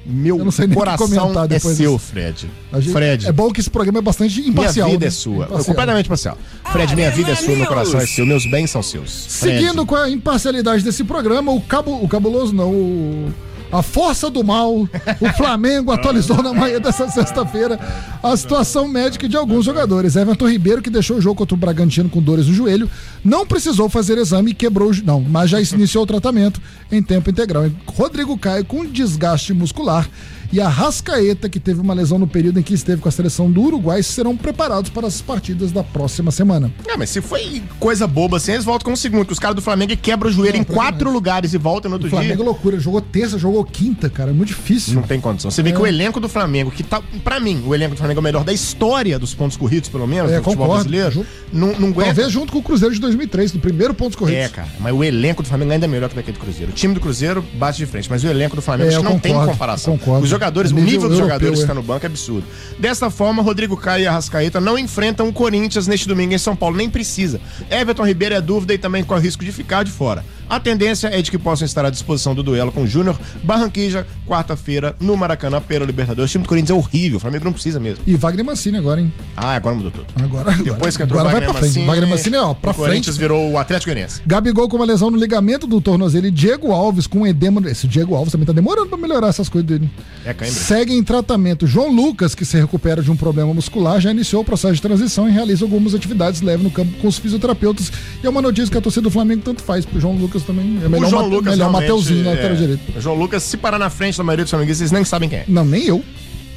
Meu 0.09 0.39
Eu 0.39 0.45
não 0.45 0.51
sei 0.51 0.65
nem 0.65 0.75
o 0.75 0.79
que 0.79 0.85
coração 0.85 1.05
é 1.49 1.59
seu, 1.59 1.75
disso. 1.93 1.99
Fred. 1.99 2.49
Gente- 2.73 2.91
Fred, 2.91 3.27
É 3.27 3.31
bom 3.31 3.51
que 3.51 3.59
esse 3.59 3.69
programa 3.69 3.99
é 3.99 4.01
bastante 4.01 4.39
minha 4.39 4.49
imparcial. 4.51 4.89
vida 4.89 5.05
né? 5.05 5.07
é 5.07 5.11
sua. 5.11 5.45
Imparcial. 5.45 5.63
Completamente 5.65 6.05
imparcial. 6.07 6.37
Fred, 6.71 6.95
minha 6.95 7.11
vida 7.11 7.31
é 7.31 7.35
sua, 7.35 7.55
meu 7.55 7.67
coração 7.67 7.99
é 7.99 8.05
seu, 8.05 8.25
meus 8.25 8.45
bens 8.49 8.71
são 8.71 8.81
seus. 8.81 9.11
Seguindo 9.11 9.73
Fred. 9.73 9.85
com 9.85 9.95
a 9.95 10.09
imparcialidade 10.09 10.83
desse 10.83 11.03
programa, 11.03 11.51
o, 11.51 11.61
cabo, 11.61 12.03
o 12.03 12.07
cabuloso 12.07 12.53
não, 12.53 12.71
o, 12.71 13.33
a 13.71 13.81
força 13.81 14.29
do 14.29 14.43
mal, 14.43 14.73
o 14.75 15.33
Flamengo 15.37 15.91
atualizou 15.93 16.41
na 16.41 16.53
manhã 16.53 16.79
dessa 16.79 17.09
sexta-feira 17.09 17.79
a 18.21 18.35
situação 18.35 18.87
médica 18.87 19.27
de 19.29 19.37
alguns 19.37 19.65
jogadores. 19.65 20.15
Everton 20.15 20.49
Ribeiro, 20.49 20.81
que 20.81 20.89
deixou 20.89 21.17
o 21.17 21.21
jogo 21.21 21.35
contra 21.35 21.55
o 21.55 21.57
Bragantino 21.57 22.09
com 22.09 22.21
dores 22.21 22.47
no 22.47 22.53
joelho, 22.53 22.89
não 23.23 23.45
precisou 23.45 23.89
fazer 23.89 24.17
exame 24.17 24.51
e 24.51 24.53
quebrou 24.53 24.91
o... 24.91 25.03
Não, 25.03 25.21
mas 25.21 25.49
já 25.49 25.61
iniciou 25.61 26.03
o 26.03 26.07
tratamento 26.07 26.61
em 26.91 27.01
tempo 27.01 27.29
integral. 27.29 27.69
Rodrigo 27.85 28.37
Caio 28.37 28.65
com 28.65 28.85
desgaste 28.85 29.53
muscular 29.53 30.09
e 30.51 30.59
a 30.59 30.67
Rascaeta, 30.67 31.47
que 31.49 31.59
teve 31.59 31.79
uma 31.81 31.93
lesão 31.93 32.17
no 32.17 32.27
período 32.27 32.59
em 32.59 32.63
que 32.63 32.73
esteve 32.73 33.01
com 33.01 33.07
a 33.09 33.11
seleção 33.11 33.49
do 33.51 33.61
Uruguai, 33.61 34.01
serão 34.03 34.35
preparados 34.35 34.89
para 34.89 35.07
as 35.07 35.21
partidas 35.21 35.71
da 35.71 35.83
próxima 35.83 36.31
semana. 36.31 36.71
Ah, 36.89 36.95
mas 36.97 37.09
se 37.09 37.21
foi 37.21 37.61
coisa 37.79 38.07
boba 38.07 38.37
assim, 38.37 38.53
eles 38.53 38.65
voltam 38.65 38.85
com 38.85 38.93
o 38.93 38.97
segundo, 38.97 39.25
que 39.25 39.33
os 39.33 39.39
caras 39.39 39.55
do 39.55 39.61
Flamengo 39.61 39.95
quebram 39.97 40.29
o 40.29 40.33
joelho 40.33 40.55
Não, 40.55 40.61
em 40.61 40.63
quatro 40.63 41.11
lugares 41.11 41.53
e 41.53 41.57
voltam 41.57 41.89
no 41.89 41.95
outro 41.95 42.07
O 42.07 42.09
Flamengo 42.11 42.35
dia. 42.35 42.43
é 42.43 42.45
loucura, 42.45 42.79
jogou 42.79 43.01
terça, 43.01 43.37
jogou 43.37 43.63
quinta, 43.63 44.09
cara, 44.09 44.31
é 44.31 44.33
muito 44.33 44.49
difícil. 44.49 44.95
Não 44.95 45.03
tem 45.03 45.19
condição. 45.19 45.51
Você 45.51 45.61
vê 45.61 45.71
que 45.71 45.79
o 45.81 45.85
elenco 45.87 46.19
do 46.19 46.27
Flamengo, 46.29 46.71
que 46.71 46.83
tá, 46.83 47.01
pra 47.23 47.39
mim, 47.39 47.63
o 47.65 47.73
elenco 47.75 47.95
do 47.95 47.97
Flamengo 47.97 48.19
é 48.19 48.21
o 48.21 48.23
melhor 48.23 48.43
da 48.43 48.53
história 48.53 49.17
dos 49.19 49.33
pontos 49.33 49.55
corridos, 49.57 49.89
pelo 49.89 50.07
menos, 50.07 50.31
É, 50.31 50.37
do 50.37 50.43
futebol 50.43 50.67
concordo. 50.67 50.89
brasileiro. 50.89 51.25
Não, 51.51 51.67
não 51.79 51.89
aguenta. 51.89 52.05
Talvez 52.05 52.31
junto 52.31 52.51
com 52.51 52.59
o 52.59 52.63
Cruzeiro 52.63 52.93
de 52.93 53.01
2003, 53.01 53.51
do 53.51 53.59
primeiro 53.59 53.93
pontos 53.93 54.15
corridos. 54.15 54.43
É, 54.45 54.49
cara, 54.49 54.67
mas 54.79 54.93
o 54.93 55.03
elenco 55.03 55.41
do 55.43 55.49
Flamengo 55.49 55.71
ainda 55.71 55.85
é 55.85 55.87
melhor 55.89 56.09
que 56.09 56.15
daquele 56.15 56.37
do 56.37 56.41
Cruzeiro. 56.41 56.71
O 56.71 56.75
time 56.75 56.93
do 56.93 56.99
Cruzeiro 56.99 57.43
bate 57.55 57.77
de 57.77 57.85
frente, 57.85 58.09
mas 58.09 58.23
o 58.23 58.27
elenco 58.27 58.55
do 58.55 58.61
Flamengo 58.61 58.91
É, 58.91 59.01
não 59.01 59.17
tem 59.19 59.31
concordo, 59.33 59.51
comparação. 59.53 59.97
concordo. 59.97 60.23
Os 60.23 60.29
jogadores, 60.39 60.71
o 60.71 60.75
nível 60.75 60.91
nível 60.91 61.09
dos 61.09 61.19
europeu, 61.19 61.27
jogadores 61.27 61.53
é. 61.53 61.55
que 61.57 61.61
está 61.61 61.73
no 61.73 61.83
banco 61.83 62.05
é 62.05 62.07
absurdo. 62.07 62.47
Dessa 62.77 63.09
forma, 63.09 63.41
Rodrigo 63.41 63.75
Caio 63.75 64.03
e 64.03 64.07
Arrascaeta 64.07 64.59
não 64.59 64.77
enfrentam 64.77 65.27
o 65.27 65.33
Corinthians 65.33 65.87
neste 65.87 66.07
domingo 66.07 66.33
em 66.33 66.37
São 66.37 66.55
Paulo, 66.55 66.77
nem 66.77 66.89
precisa. 66.89 67.39
Everton 67.69 68.05
Ribeiro 68.05 68.35
é 68.35 68.41
dúvida 68.41 68.73
e 68.73 68.77
também 68.77 69.03
corre 69.03 69.23
risco 69.23 69.43
de 69.43 69.51
ficar 69.51 69.83
de 69.83 69.91
fora. 69.91 70.23
A 70.49 70.59
tendência 70.59 71.07
é 71.07 71.21
de 71.21 71.29
que 71.29 71.37
possam 71.37 71.65
estar 71.65 71.85
à 71.85 71.89
disposição 71.89 72.33
do 72.33 72.41
duelo 72.41 72.71
com 72.71 72.83
o 72.83 72.87
Júnior 72.87 73.17
Barranquija, 73.43 74.05
quarta-feira, 74.27 74.95
no 74.99 75.15
Maracanã, 75.15 75.61
pela 75.61 75.85
Libertadores. 75.85 76.29
O 76.29 76.31
time 76.31 76.43
do 76.43 76.47
Corinthians 76.47 76.71
é 76.71 76.73
horrível, 76.73 77.17
o 77.17 77.19
Flamengo 77.19 77.45
não 77.45 77.53
precisa 77.53 77.79
mesmo. 77.79 78.03
E 78.07 78.15
Wagner 78.15 78.43
Mancini 78.43 78.77
agora, 78.77 78.99
hein? 79.01 79.13
Ah, 79.37 79.53
agora 79.55 79.75
mudou 79.75 79.91
tudo. 79.91 80.05
Agora, 80.23 80.51
Depois 80.53 80.97
que 80.97 81.03
entrou 81.03 81.19
agora 81.19 81.37
o 81.37 81.39
vai 81.39 81.47
Wagner 81.47 81.49
pra 81.51 81.59
frente. 81.59 81.69
Mancini, 81.69 81.85
Wagner 81.85 82.09
Mancini, 82.09 82.37
ó, 82.37 82.53
pra 82.53 82.71
o 82.71 82.73
Corinthians 82.73 83.05
frente. 83.15 83.19
virou 83.19 83.51
o 83.51 83.57
Atlético 83.57 83.91
Goianiense. 83.91 84.21
Gabigol 84.25 84.67
com 84.67 84.77
uma 84.77 84.85
lesão 84.85 85.11
no 85.11 85.17
ligamento 85.17 85.67
do 85.67 85.79
tornozelo 85.79 86.25
e 86.25 86.31
Diego 86.31 86.71
Alves 86.71 87.05
com 87.05 87.19
um 87.19 87.27
edema. 87.27 87.61
Esse 87.69 87.87
Diego 87.87 88.15
Alves 88.15 88.31
também 88.31 88.45
tá 88.47 88.53
demorando 88.53 88.87
pra 88.87 88.97
melhorar 88.97 89.27
essas 89.27 89.49
coisas 89.49 89.67
dele. 89.67 89.89
É 90.25 90.33
cãibra. 90.33 90.55
Segue 90.55 90.93
em 90.93 91.03
tratamento. 91.03 91.67
João 91.67 91.91
Lucas, 91.93 92.33
que 92.33 92.43
se 92.45 92.57
recupera 92.57 93.01
de 93.03 93.11
um 93.11 93.15
problema 93.15 93.53
muscular, 93.53 93.99
já 94.01 94.09
iniciou 94.11 94.41
o 94.41 94.45
processo 94.45 94.73
de 94.73 94.81
transição 94.81 95.27
e 95.29 95.31
realiza 95.31 95.63
algumas 95.63 95.93
atividades 95.93 96.41
leves 96.41 96.63
no 96.63 96.71
campo 96.71 96.91
com 96.99 97.07
os 97.07 97.17
fisioterapeutas. 97.19 97.91
E 98.23 98.25
é 98.25 98.29
uma 98.29 98.41
notícia 98.41 98.71
que 98.71 98.77
a 98.77 98.81
torcida 98.81 99.03
do 99.03 99.11
Flamengo 99.11 99.41
tanto 99.43 99.61
faz. 99.61 99.85
Pro 99.85 99.99
João 99.99 100.15
Lucas 100.15 100.38
também. 100.43 100.79
É 100.83 100.87
melhor, 100.89 101.07
o 101.07 101.09
João 101.09 101.23
Mate- 101.23 101.35
Lucas 101.35 101.51
melhor 101.53 101.71
Mateuzinho 101.71 102.23
na 102.23 102.31
é, 102.31 102.33
lateral 102.35 102.55
direita. 102.57 102.83
O 102.97 103.01
João 103.01 103.15
Lucas, 103.15 103.43
se 103.43 103.57
parar 103.57 103.79
na 103.79 103.89
frente 103.89 104.17
da 104.17 104.23
maioria 104.23 104.43
dos 104.45 104.49
flamenguistas, 104.51 104.81
eles 104.81 104.91
nem 104.91 105.03
sabem 105.03 105.29
quem 105.29 105.39
é. 105.39 105.45
Não, 105.47 105.63
nem 105.65 105.85
eu. 105.85 106.03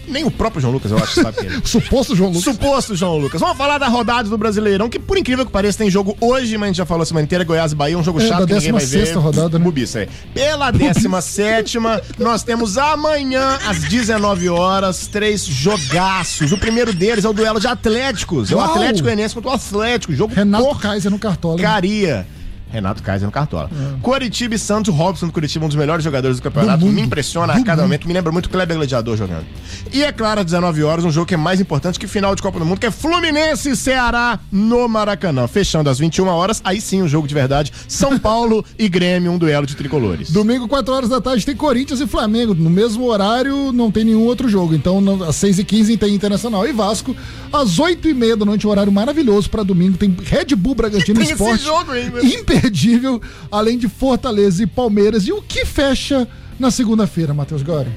Nem 0.09 0.25
o 0.25 0.33
próprio 0.33 0.61
João 0.61 0.73
Lucas, 0.75 0.91
eu 0.91 0.99
acho 0.99 1.15
que 1.15 1.23
sabe 1.23 1.37
quem 1.39 1.47
é. 1.49 1.53
Suposto 1.65 2.17
João 2.17 2.31
Lucas. 2.31 2.43
Suposto 2.43 2.97
João 2.97 3.17
Lucas. 3.19 3.41
Vamos 3.41 3.57
falar 3.57 3.79
da 3.79 3.87
rodada 3.87 4.29
do 4.29 4.37
Brasileirão, 4.37 4.89
que 4.89 4.99
por 4.99 5.17
incrível 5.17 5.47
que 5.47 5.53
pareça 5.53 5.79
tem 5.79 5.89
jogo 5.89 6.17
hoje, 6.21 6.59
mas 6.59 6.65
a 6.65 6.67
gente 6.71 6.77
já 6.79 6.85
falou 6.85 7.07
semana 7.07 7.25
inteira, 7.25 7.45
Goiás 7.45 7.71
e 7.71 7.77
Bahia, 7.77 7.97
um 7.97 8.03
jogo 8.03 8.21
É, 8.21 8.27
chato 8.27 8.41
da 8.41 8.47
que 8.49 8.55
ninguém 8.55 8.73
vai 8.73 8.85
ver. 8.85 9.07
16ª 9.07 9.21
rodada, 9.21 9.59
né? 9.61 9.65
Bubiça, 9.65 10.01
é. 10.01 10.09
Pela 10.35 10.73
17 10.73 11.79
nós 12.19 12.43
temos 12.43 12.77
amanhã, 12.77 13.57
às 13.65 13.79
19 13.85 14.49
horas, 14.49 15.07
três 15.07 15.47
jogaços. 15.47 16.51
O 16.51 16.59
primeiro 16.59 16.93
deles 16.93 17.25
é 17.25 17.29
o 17.29 17.33
duelo 17.33 17.61
de 17.61 17.69
Atléticos. 17.69 18.51
É 18.51 18.57
o 18.57 18.59
Uau! 18.59 18.71
Atlético 18.73 19.05
Goianiense 19.05 19.35
contra 19.35 19.51
o 19.51 19.55
Atlético. 19.55 20.13
Jogo 20.15 20.35
Renato 20.35 20.65
porcaria. 20.65 20.91
Kaiser 20.91 21.11
no 21.13 21.19
Cartola. 21.19 21.59
Caria. 21.61 22.27
Renato 22.73 23.03
Kaiser 23.03 23.27
no 23.27 23.33
Cartola. 23.33 23.71
Coritiba 24.01 24.55
e 24.55 24.59
Santos, 24.59 24.95
Robson 24.95 25.27
do 25.27 25.33
Curitiba, 25.33 25.65
um 25.65 25.69
dos 25.69 25.77
melhores 25.77 26.03
jogadores 26.05 26.39
do 26.39 26.43
campeonato. 26.43 26.85
me 26.87 27.03
impressiona 27.03 27.53
a 27.53 27.63
cada 27.63 27.83
momento, 27.83 28.07
me 28.09 28.15
lembra 28.15 28.33
muito 28.33 28.49
Kleber 28.49 28.77
Gladiador 28.77 29.17
jogando. 29.17 29.45
E 29.93 30.03
é 30.03 30.11
claro, 30.13 30.41
às 30.41 30.47
19 30.47 30.83
horas, 30.83 31.05
um 31.05 31.11
jogo 31.11 31.27
que 31.27 31.35
é 31.35 31.37
mais 31.37 31.61
importante 31.61 31.99
que 31.99 32.07
final 32.07 32.35
de 32.35 32.43
Copa 32.43 32.59
do 32.59 32.65
Mundo, 32.65 32.79
que 32.81 32.87
é 32.87 32.91
Fluminense 32.91 33.71
e 33.71 33.77
Ceará 33.77 34.39
no 34.51 34.89
Maracanã. 34.89 35.47
Fechando 35.47 35.91
às 35.91 35.99
21 35.99 36.27
horas, 36.29 36.61
aí 36.65 36.81
sim 36.81 37.03
um 37.03 37.09
jogo 37.09 37.29
de 37.29 37.35
verdade. 37.35 37.73
São 37.87 38.19
Paulo 38.23 38.65
e 38.79 38.89
Grêmio, 38.89 39.31
um 39.33 39.39
duelo 39.39 39.67
de 39.67 39.77
tricolores. 39.77 40.31
Domingo, 40.31 40.67
4 40.69 40.95
horas 40.95 41.09
da 41.11 41.21
tarde, 41.21 41.45
tem 41.45 41.55
Corinthians 41.55 42.01
e 42.01 42.07
Flamengo. 42.07 42.55
No 42.55 42.71
mesmo 42.71 43.05
horário, 43.07 43.73
não 43.73 43.91
tem 43.91 44.05
nenhum 44.05 44.23
outro 44.25 44.49
jogo. 44.49 44.75
Então, 44.75 44.99
às 45.29 45.37
6h15 45.37 45.99
tem 45.99 46.15
Internacional 46.15 46.67
e 46.67 46.73
Vasco. 46.73 47.15
Às 47.53 47.79
8h30 47.79 48.37
da 48.37 48.45
noite, 48.45 48.67
um 48.67 48.71
horário 48.71 48.93
maravilhoso 48.93 49.51
para 49.51 49.63
domingo. 49.63 49.99
Tem 49.99 50.15
Red 50.23 50.55
Bull 50.57 50.75
Bragantino 50.75 51.15
Tem 51.21 51.25
esse 51.25 51.33
Esporte. 51.33 51.65
jogo 51.65 51.93
aí, 51.93 52.09
meu. 52.11 52.25
Imperdível, 52.67 53.21
além 53.51 53.77
de 53.77 53.89
Fortaleza 53.89 54.63
e 54.63 54.67
Palmeiras. 54.67 55.27
E 55.27 55.33
o 55.33 55.43
que 55.43 55.65
fecha 55.67 56.29
na 56.61 56.71
segunda-feira, 56.71 57.35
Matheus 57.35 57.63
Gori? 57.63 57.91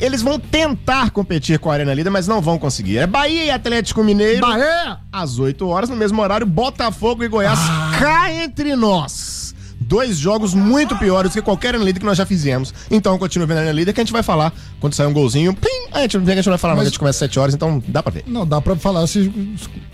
Eles 0.00 0.22
vão 0.22 0.38
tentar 0.38 1.10
competir 1.10 1.58
com 1.58 1.70
a 1.70 1.74
Arena 1.74 1.92
Líder, 1.92 2.10
mas 2.10 2.26
não 2.28 2.40
vão 2.40 2.58
conseguir. 2.58 2.98
É 2.98 3.06
Bahia 3.06 3.44
e 3.46 3.50
Atlético 3.50 4.02
Mineiro. 4.04 4.40
Bahia! 4.40 4.98
às 5.12 5.38
8 5.38 5.66
horas, 5.66 5.90
no 5.90 5.96
mesmo 5.96 6.20
horário, 6.22 6.46
Botafogo 6.46 7.24
e 7.24 7.28
Goiás 7.28 7.58
cá 7.98 8.32
entre 8.32 8.74
nós. 8.76 9.52
Dois 9.80 10.16
jogos 10.16 10.54
muito 10.54 10.96
piores 10.96 11.32
do 11.32 11.34
que 11.34 11.42
qualquer 11.42 11.68
Arena 11.68 11.84
Líder 11.84 12.00
que 12.00 12.06
nós 12.06 12.16
já 12.16 12.24
fizemos. 12.24 12.72
Então, 12.90 13.18
continua 13.18 13.46
vendo 13.46 13.58
a 13.58 13.60
Arena 13.60 13.72
Líder 13.74 13.92
que 13.92 14.00
a 14.00 14.04
gente 14.04 14.12
vai 14.12 14.22
falar 14.22 14.52
quando 14.80 14.94
sair 14.94 15.06
um 15.06 15.12
golzinho. 15.12 15.52
Pim! 15.54 15.68
A 15.92 16.00
gente, 16.00 16.16
a 16.16 16.20
gente 16.20 16.46
não 16.46 16.52
vai 16.52 16.58
falar, 16.58 16.74
mas, 16.74 16.78
Mas- 16.84 16.86
a 16.86 16.90
gente 16.90 16.98
começa 16.98 17.24
às 17.24 17.30
7 17.30 17.38
horas, 17.38 17.54
então 17.54 17.82
dá 17.86 18.02
pra 18.02 18.10
ver. 18.12 18.24
Não, 18.26 18.46
dá 18.46 18.60
pra 18.60 18.76
falar 18.76 19.06
se, 19.06 19.30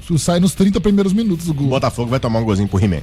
se 0.07 0.19
sai 0.19 0.39
nos 0.39 0.55
30 0.55 0.81
primeiros 0.81 1.13
minutos 1.13 1.47
do 1.47 1.55
gol. 1.55 1.69
Botafogo 1.69 2.09
vai 2.11 2.21
tomar 2.21 2.39
um 2.39 2.45
golzinho 2.45 2.69
pro 2.69 2.79
He-Man. 2.83 3.01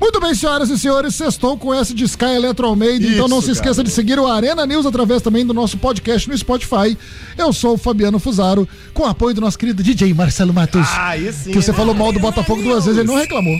Muito 0.00 0.20
bem, 0.20 0.34
senhoras 0.34 0.68
e 0.70 0.78
senhores, 0.78 1.14
sextou 1.14 1.56
com 1.56 1.72
essa 1.72 1.94
de 1.94 2.04
Sky 2.04 2.26
Eletro 2.36 2.66
Almeida. 2.66 3.06
então 3.06 3.26
não 3.26 3.38
Isso, 3.38 3.46
se 3.46 3.52
esqueça 3.52 3.76
cara. 3.76 3.84
de 3.88 3.90
seguir 3.90 4.18
o 4.18 4.26
Arena 4.26 4.66
News 4.66 4.84
através 4.86 5.22
também 5.22 5.44
do 5.44 5.54
nosso 5.54 5.78
podcast 5.78 6.28
no 6.28 6.36
Spotify. 6.36 6.96
Eu 7.36 7.52
sou 7.52 7.74
o 7.74 7.78
Fabiano 7.78 8.18
Fusaro, 8.18 8.68
com 8.92 9.02
o 9.02 9.06
apoio 9.06 9.34
do 9.34 9.40
nosso 9.40 9.58
querido 9.58 9.82
DJ 9.82 10.12
Marcelo 10.12 10.52
Matos. 10.52 10.86
Aí 10.98 11.32
sim, 11.32 11.50
Que 11.50 11.60
você 11.62 11.72
falou 11.72 11.94
mal 11.94 12.12
do 12.12 12.20
Botafogo 12.20 12.62
duas 12.62 12.84
vezes, 12.84 13.00
ele 13.00 13.08
não 13.08 13.16
reclamou. 13.16 13.56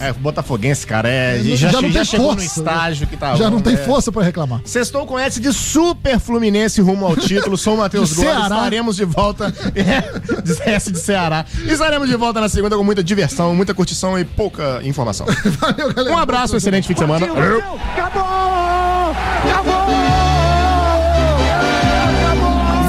É, 0.00 0.10
o 0.12 0.14
Botafoguense, 0.14 0.86
cara, 0.86 1.10
é, 1.10 1.38
Já 1.42 1.68
já, 1.70 1.82
não 1.82 1.90
já 1.90 1.98
tem 2.00 2.04
chegou 2.06 2.34
no 2.34 2.40
força, 2.40 2.60
estágio 2.60 3.06
que 3.06 3.16
tá 3.18 3.36
Já 3.36 3.44
bom, 3.44 3.50
não 3.56 3.60
tem 3.60 3.74
né? 3.74 3.84
força 3.84 4.10
pra 4.10 4.22
reclamar. 4.22 4.62
Sextou 4.64 5.04
com 5.06 5.18
S 5.18 5.38
de 5.38 5.52
Super 5.52 6.18
Fluminense 6.18 6.80
rumo 6.80 7.04
ao 7.04 7.14
título. 7.14 7.56
Sou 7.58 7.74
o 7.74 7.78
Matheus 7.78 8.14
Gomes. 8.14 8.42
Estaremos 8.42 8.96
de 8.96 9.04
volta. 9.04 9.52
É, 9.80 10.40
de 10.42 10.62
S 10.70 10.90
de 10.90 10.98
Ceará. 10.98 11.44
Estaremos 11.64 12.08
de 12.08 12.16
volta 12.16 12.40
na 12.40 12.48
segunda 12.48 12.76
com 12.76 12.84
muita 12.84 13.02
diversão, 13.02 13.54
muita 13.54 13.72
curtição 13.74 14.18
e 14.18 14.24
pouca 14.24 14.80
informação. 14.84 15.26
Valeu, 15.60 15.92
galera. 15.92 16.16
Um 16.16 16.18
abraço, 16.18 16.56
excelente 16.56 16.88
fim 16.88 16.94
de 16.94 17.00
semana. 17.00 17.26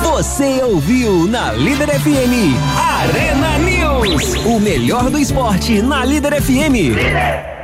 Você 0.02 0.62
ouviu 0.64 1.28
na 1.28 1.52
Líder 1.54 1.90
FM 2.00 2.56
Arena 2.78 3.41
News. 4.02 4.36
O 4.46 4.60
melhor 4.60 5.12
do 5.12 5.20
esporte 5.20 5.80
na 5.82 6.04
Líder 6.04 6.42
FM. 6.42 6.96
Os 6.98 7.61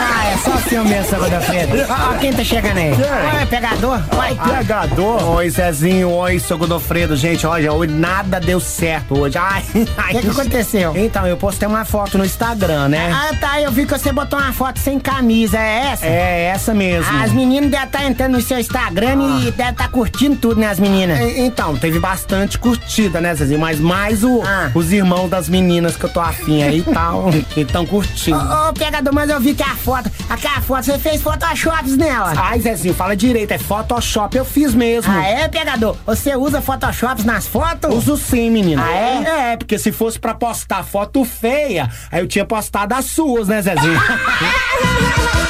Ah, 0.00 0.30
é 0.32 0.38
só 0.38 0.56
seu 0.68 0.84
mesmo, 0.84 1.10
seu 1.10 1.18
Godofredo. 1.18 1.72
Ó, 1.88 2.10
ó 2.14 2.18
quem 2.18 2.32
tá 2.32 2.44
chegando 2.44 2.78
aí. 2.78 2.92
Oi, 2.92 3.46
pegador. 3.46 4.00
Oi. 4.16 4.56
Pegador. 4.56 5.28
Oi, 5.30 5.50
Zezinho. 5.50 6.10
Oi, 6.10 6.37
seu 6.40 6.58
Godofredo. 6.58 7.16
Gente, 7.16 7.46
olha, 7.46 7.72
hoje 7.72 7.92
nada 7.92 8.38
deu 8.40 8.60
certo 8.60 9.18
hoje. 9.18 9.36
Ai, 9.38 9.62
ai. 9.96 10.12
O 10.14 10.16
que, 10.16 10.22
que 10.22 10.30
aconteceu? 10.40 10.96
Então, 10.96 11.26
eu 11.26 11.36
postei 11.36 11.66
uma 11.68 11.84
foto 11.84 12.18
no 12.18 12.24
Instagram, 12.24 12.88
né? 12.88 13.10
Ah, 13.12 13.34
tá. 13.40 13.60
Eu 13.60 13.70
vi 13.72 13.86
que 13.86 13.96
você 13.98 14.12
botou 14.12 14.38
uma 14.38 14.52
foto 14.52 14.78
sem 14.78 14.98
camisa. 14.98 15.58
É 15.58 15.90
essa? 15.92 16.06
É, 16.06 16.44
essa 16.54 16.74
mesmo. 16.74 17.16
As 17.22 17.32
meninas 17.32 17.70
devem 17.70 17.86
estar 17.86 18.04
entrando 18.04 18.32
no 18.32 18.40
seu 18.42 18.58
Instagram 18.58 19.40
e 19.42 19.50
devem 19.50 19.72
estar 19.72 19.88
curtindo 19.90 20.36
tudo, 20.36 20.60
né, 20.60 20.68
as 20.68 20.78
meninas? 20.78 21.18
Então, 21.36 21.76
teve 21.76 21.98
bastante 21.98 22.58
curtida, 22.58 23.20
né, 23.20 23.34
Zezinho? 23.34 23.60
Mas 23.60 23.78
mais 23.80 24.22
o, 24.24 24.42
Ah. 24.42 24.70
os 24.74 24.92
irmãos 24.92 25.28
das 25.28 25.48
meninas 25.48 25.96
que 25.96 26.04
eu 26.04 26.08
tô 26.10 26.20
afim 26.20 26.62
aí 26.62 26.78
e 26.78 26.82
tal, 26.92 27.30
que 27.50 27.60
estão 27.62 27.84
curtindo. 27.86 28.38
Ô, 28.38 28.68
ô, 28.68 28.72
pegador, 28.72 29.12
mas 29.12 29.30
eu 29.30 29.40
vi 29.40 29.54
que 29.54 29.62
a 29.62 29.74
foto, 29.76 30.10
aquela 30.28 30.60
foto, 30.60 30.84
você 30.84 30.98
fez 30.98 31.20
photoshops 31.22 31.96
nela. 31.96 32.32
Ai, 32.36 32.60
Zezinho, 32.60 32.94
fala 32.94 33.16
direito, 33.16 33.52
é 33.52 33.58
Photoshop, 33.58 34.36
eu 34.36 34.44
fiz 34.44 34.74
mesmo. 34.74 35.12
Ah, 35.12 35.24
é, 35.26 35.48
pegador? 35.48 35.96
Você 36.06 36.27
usa 36.36 36.60
photoshops 36.60 37.24
nas 37.24 37.46
fotos? 37.46 37.94
Uso 37.94 38.16
sim, 38.16 38.50
menino. 38.50 38.82
Ah, 38.82 38.90
é? 38.90 39.52
É, 39.52 39.56
porque 39.56 39.78
se 39.78 39.92
fosse 39.92 40.18
pra 40.18 40.34
postar 40.34 40.82
foto 40.82 41.24
feia, 41.24 41.90
aí 42.10 42.20
eu 42.20 42.26
tinha 42.26 42.44
postado 42.44 42.94
as 42.94 43.06
suas, 43.06 43.48
né, 43.48 43.62
Zezinho? 43.62 43.98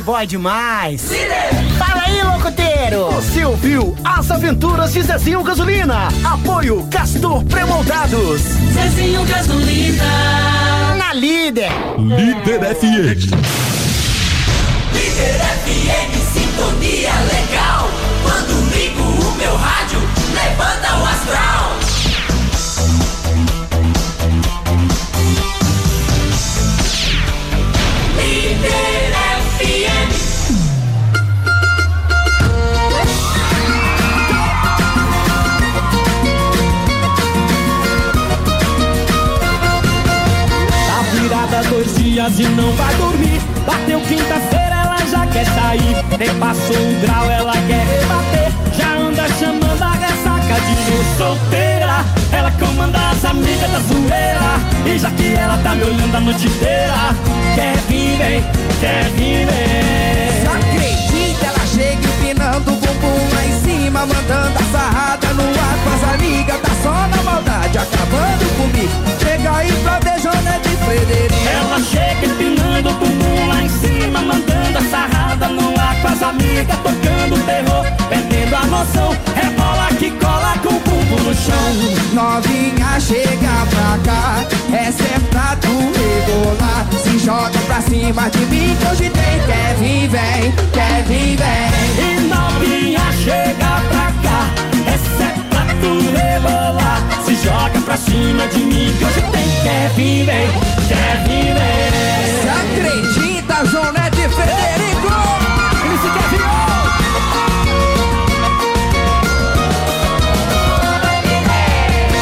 Playboy 0.00 0.26
demais. 0.26 1.10
Fala 1.78 2.04
aí, 2.06 2.22
locuteiro. 2.22 3.10
Você 3.10 3.44
ouviu 3.44 3.94
As 4.02 4.30
Aventuras 4.30 4.94
de 4.94 5.02
Zezinho 5.02 5.42
Gasolina. 5.42 6.08
Apoio 6.24 6.86
Castor 6.90 7.44
Premoldados. 7.44 8.40
Zezinho 8.72 9.22
Gasolina. 9.26 10.04
Na 10.96 11.12
líder. 11.12 11.70
Líder 11.98 12.74
FM. 12.76 13.30
Líder 14.94 15.49
em 64.20 64.28
cima, 64.28 64.28
mandando 64.28 64.58
a 64.58 64.62
sarrada 64.72 65.28
no 65.34 65.42
ar 65.42 65.76
com 65.82 65.90
as 65.94 66.14
amigas. 66.14 66.60
Tá 66.60 66.72
só 66.82 67.08
na 67.08 67.22
maldade, 67.22 67.78
acabando 67.78 68.56
comigo. 68.56 68.92
Chega 69.18 69.56
aí 69.56 69.72
pra 69.82 69.98
ver 70.00 70.20
Jonete 70.20 70.68
e 70.68 70.76
Frederico. 70.84 71.48
Ela 71.48 71.80
chega 71.80 72.26
empinando 72.26 72.90
o 72.90 72.94
bumbum 72.94 73.48
lá 73.48 73.62
em 73.62 73.68
cima, 73.68 74.20
mandando 74.20 74.78
a 74.78 74.82
sarrada 74.90 75.48
no 75.48 75.80
ar 75.80 75.96
com 76.02 76.08
as 76.08 76.22
amigas, 76.22 76.76
tocando 76.76 77.46
terror, 77.46 77.86
perdendo 78.08 78.54
a 78.56 78.66
noção. 78.66 79.16
Rebola 79.34 79.88
que 79.98 80.10
cola 80.12 80.58
com 80.62 80.74
o 80.74 80.80
bumbum 80.80 81.22
no 81.24 81.34
chão. 81.34 81.74
Novinha, 82.12 83.00
chega 83.00 83.66
pra 83.70 83.98
cá. 84.04 84.44
É 84.72 84.90
tu 85.56 85.68
rebolar. 85.68 86.86
Se 87.02 87.18
joga 87.18 87.58
pra 87.66 87.80
cima 87.80 88.28
de 88.30 88.38
mim 88.46 88.76
que 88.76 88.86
hoje 88.86 89.10
tem. 89.10 89.40
Quer 89.46 89.74
vir, 89.78 90.08
vem, 90.08 90.52
quer 90.72 91.02
vir, 91.04 91.36
vem. 91.36 91.70
E 91.98 92.20
novinha 92.20 93.00
chega 93.24 93.80
pra 93.88 94.06
cá, 94.06 94.09
essa 94.86 95.22
é 95.24 95.34
pra 95.50 95.64
tu 95.80 95.92
rebolar. 96.16 97.02
Se 97.24 97.34
joga 97.36 97.80
pra 97.84 97.96
cima 97.96 98.46
de 98.48 98.60
mim 98.60 98.94
que 98.98 99.04
hoje 99.04 99.22
tem. 99.32 99.50
Quer 99.62 99.90
vir, 99.94 100.24
vem, 100.24 100.48
quer 100.88 101.24
vir, 101.26 101.54
vem. 101.54 101.90
Se 102.40 102.48
acredita, 102.48 103.64
Jonete 103.66 104.20
e 104.20 104.28
Frederico. 104.28 105.12
Ele 105.84 105.98
se 105.98 106.08
quer 106.14 106.40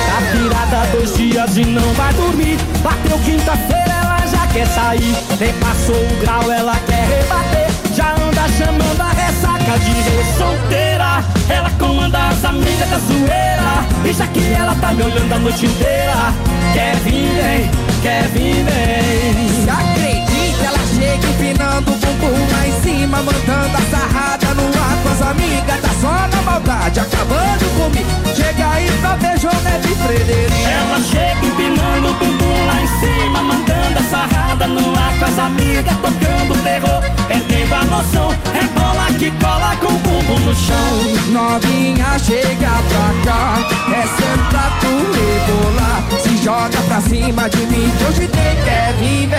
Tá 0.06 0.18
virada 0.32 0.86
dois 0.92 1.14
dias 1.16 1.56
e 1.56 1.64
não 1.64 1.92
vai 1.94 2.12
dormir. 2.14 2.58
Bateu 2.82 3.18
quinta-feira, 3.20 3.94
ela 4.02 4.26
já 4.26 4.46
quer 4.48 4.66
sair. 4.66 5.16
Nem 5.38 5.52
passou 5.54 5.96
o 5.96 6.16
grau, 6.20 6.50
ela 6.50 6.76
quer 6.86 7.06
rebater. 7.06 7.68
Já 7.94 8.12
anda 8.12 8.48
chamando 8.56 9.00
a 9.00 9.12
ressaca 9.12 9.57
de 9.76 9.92
vez 9.92 10.26
solteira. 10.36 11.24
Ela 11.48 11.70
comanda 11.78 12.28
as 12.28 12.44
amigas 12.44 12.88
da 12.88 12.98
zoeira. 12.98 13.84
E 14.04 14.12
já 14.12 14.26
que 14.28 14.40
ela 14.52 14.74
tá 14.76 14.92
me 14.92 15.02
olhando 15.02 15.32
a 15.32 15.38
noite 15.38 15.66
inteira, 15.66 16.32
quer 16.72 16.96
vir, 16.96 17.28
vem, 17.34 17.70
quer 18.02 18.28
vir, 18.28 18.64
vem. 18.64 19.68
Acredita, 19.68 20.64
ela 20.64 20.78
chega 20.94 21.26
empinando 21.26 21.90
o 21.90 21.94
bumbum 21.94 22.52
lá 22.52 22.66
em 22.66 22.80
cima, 22.82 23.18
mandando 23.18 23.76
a 23.76 23.90
sarrada 23.90 24.37
no 24.54 24.66
ar 24.66 24.96
com 25.02 25.08
as 25.10 25.22
amigas. 25.22 25.80
Tá 25.80 25.90
só 26.00 26.28
na 26.28 26.42
maldade, 26.42 27.00
acabando 27.00 27.64
comigo. 27.76 28.08
Chega 28.34 28.70
aí 28.70 28.90
pra 29.00 29.16
ver 29.16 29.38
Jonete 29.38 29.88
Frederico. 29.88 30.68
Ela 30.68 31.00
chega 31.00 31.46
empinando 31.46 32.10
o 32.10 32.14
bumbum 32.14 32.66
lá 32.66 32.82
em 32.82 32.88
cima, 33.00 33.42
mandando 33.42 33.98
a 33.98 34.02
sarrada 34.10 34.66
no 34.66 34.98
ar 34.98 35.18
com 35.18 35.24
as 35.24 35.38
amigas, 35.38 35.96
tocando 35.96 36.62
terror, 36.62 37.02
perdendo 37.26 37.74
a 37.74 37.84
noção. 37.84 38.28
Rebola 38.52 39.06
que 39.18 39.30
cola 39.42 39.76
com 39.80 39.92
o 39.92 39.98
bumbum 39.98 40.40
no 40.40 40.54
chão. 40.54 40.98
Novinha, 41.32 42.18
chega 42.18 42.70
pra 42.88 43.12
cá. 43.24 43.58
É 43.92 44.02
sempre 44.02 44.48
pra 44.50 44.70
tu 44.80 44.92
rebolar. 45.14 46.02
Se 46.22 46.36
joga 46.42 46.80
pra 46.86 47.00
cima 47.00 47.48
de 47.48 47.58
mim 47.66 47.90
que 47.98 48.04
hoje 48.04 48.28
tem. 48.28 48.48
Quer 48.64 48.92
vir, 48.98 49.26
vem, 49.28 49.37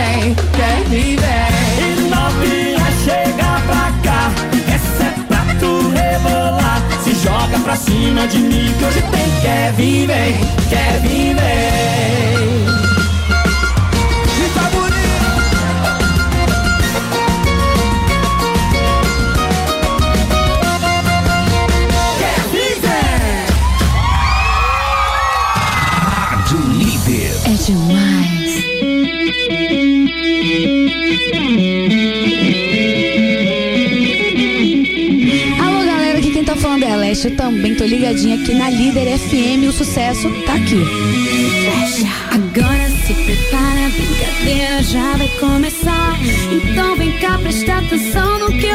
cima 8.19 8.27
de 8.27 8.38
mim 8.39 8.73
que 8.77 8.86
hoje 8.86 9.01
tem. 9.12 9.41
Quer 9.41 9.73
vir, 9.73 10.08
vem, 10.08 10.36
quer 10.69 10.99
vir, 11.01 11.36
aqui 38.09 38.55
na 38.55 38.71
Líder 38.71 39.19
FM. 39.19 39.69
O 39.69 39.71
sucesso 39.71 40.29
tá 40.45 40.55
aqui. 40.55 40.81
Agora 42.31 42.89
se 43.05 43.13
prepara, 43.13 43.85
a 43.85 43.89
brincadeira 43.89 44.83
já 44.83 45.15
vai 45.15 45.27
começar. 45.39 46.17
Então 46.51 46.95
vem 46.95 47.11
cá, 47.19 47.37
presta 47.37 47.77
atenção 47.77 48.39
no 48.39 48.47
que 48.57 48.68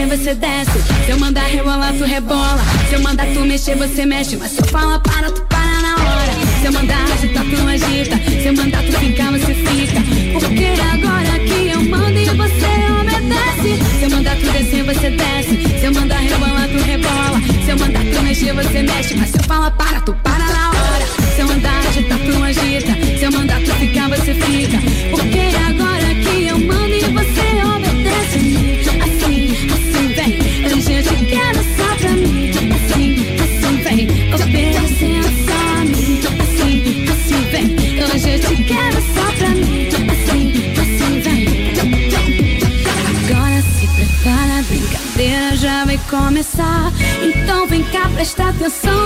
você 0.00 0.34
desce. 0.34 0.72
Se 1.06 1.10
eu 1.12 1.18
mandar 1.20 1.44
rebolar, 1.44 1.94
tu 1.94 2.04
rebola. 2.04 2.58
Se 2.88 2.96
eu 2.96 3.00
mandar 3.00 3.26
tu 3.26 3.40
mexer, 3.40 3.76
você 3.76 4.04
mexe. 4.04 4.36
Mas 4.36 4.50
se 4.50 4.60
eu 4.60 4.66
falar 4.66 4.98
para, 4.98 5.30
tu 5.30 5.40
para 5.42 5.80
na 5.82 5.94
hora. 5.94 6.32
Se 6.60 6.66
eu 6.66 6.72
mandar 6.72 7.04
agitar, 7.12 7.44
tu 7.44 7.68
agita. 7.68 8.16
Se 8.16 8.46
eu 8.46 8.54
mandar 8.54 8.82
tu 8.82 8.92
ficar, 8.98 9.30
você 9.30 9.54
fica. 9.54 10.00
Porque 10.32 10.66
agora 10.92 11.38
que 11.38 11.68
eu 11.68 11.84
mando 11.84 12.18
e 12.18 12.24
você 12.24 12.70
obedece. 13.00 13.98
Se 13.98 14.04
eu 14.04 14.10
mandar 14.10 14.36
tu 14.36 14.50
descer, 14.50 14.82
você 14.82 15.10
desce. 15.10 15.78
Se 15.78 15.86
eu 15.86 15.94
mandar 15.94 16.18
rebolar, 16.18 16.68
tu 16.68 16.82
rebola. 16.82 17.40
Se 17.64 17.70
eu 17.70 17.78
mandar 17.78 18.02
tu 18.04 18.22
mexer, 18.22 18.52
você 18.52 18.82
mexe. 18.82 19.14
Mas 19.14 19.30
se 19.30 19.38
eu 19.38 19.44
falar 19.44 19.70
para, 19.70 20.00
tu 20.00 20.12
para 20.24 20.44
na 20.44 20.70
hora. 20.70 21.06
Se 21.36 21.40
eu 21.40 21.46
mandar 21.46 21.78
agitar, 21.86 22.18
tu 22.18 22.42
agita. 22.42 23.18
Se 23.18 23.24
eu 23.24 23.30
mandar 23.30 23.60
tu 23.62 23.70
presta 48.64 49.03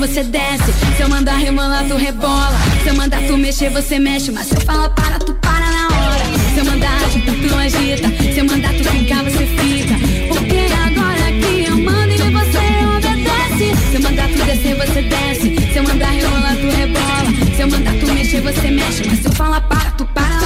você 0.00 0.24
desce. 0.24 0.72
Se 0.96 1.02
eu 1.02 1.08
mandar 1.10 1.36
rebolar, 1.36 1.84
tu 1.86 1.94
rebola. 1.94 2.58
Se 2.82 2.88
eu 2.88 2.94
mandar 2.94 3.20
tu 3.26 3.36
mexer, 3.36 3.68
você 3.68 3.98
mexe. 3.98 4.32
Mas 4.32 4.46
se 4.46 4.54
eu 4.54 4.60
falar 4.62 4.88
para, 4.90 5.18
tu 5.18 5.34
para 5.34 5.70
na 5.70 5.86
hora. 5.88 6.24
Se 6.54 6.58
eu 6.58 6.64
mandar 6.64 7.04
agitar, 7.04 7.34
tu 7.34 7.54
agita. 7.54 8.08
Se 8.32 8.38
eu 8.38 8.44
mandar 8.46 8.72
tu 8.72 8.84
ficar, 8.84 9.22
você 9.24 9.46
fica. 9.46 9.94
Porque 10.28 10.56
agora 10.72 11.32
que 11.32 11.64
eu 11.68 11.76
mando 11.76 12.12
e 12.14 12.16
você 12.16 12.58
obedece. 12.96 13.90
Se 13.90 13.96
eu 13.96 14.02
mandar 14.02 14.28
tu 14.28 14.44
descer, 14.46 14.74
você 14.74 15.02
desce. 15.02 15.72
Se 15.72 15.76
eu 15.76 15.82
mandar 15.82 16.10
rebolar, 16.10 16.56
tu 16.56 16.76
rebola. 16.76 17.54
Se 17.54 17.60
eu 17.60 17.70
mandar 17.70 17.94
tu 18.00 18.06
mexer, 18.14 18.40
você 18.40 18.70
mexe. 18.70 19.02
Mas 19.06 19.18
se 19.18 19.26
eu 19.26 19.32
falar 19.32 19.60
para, 19.60 19.90
tu 19.92 20.06
para 20.06 20.39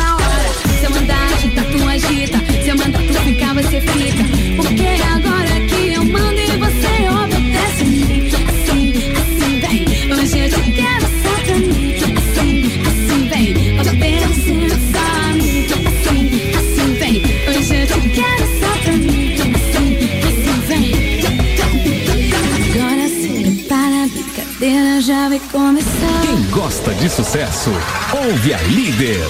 de 26.93 27.09
sucesso, 27.09 27.71
ouve 28.13 28.53
a 28.53 28.63
líder. 28.63 29.21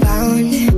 Found 0.00 0.74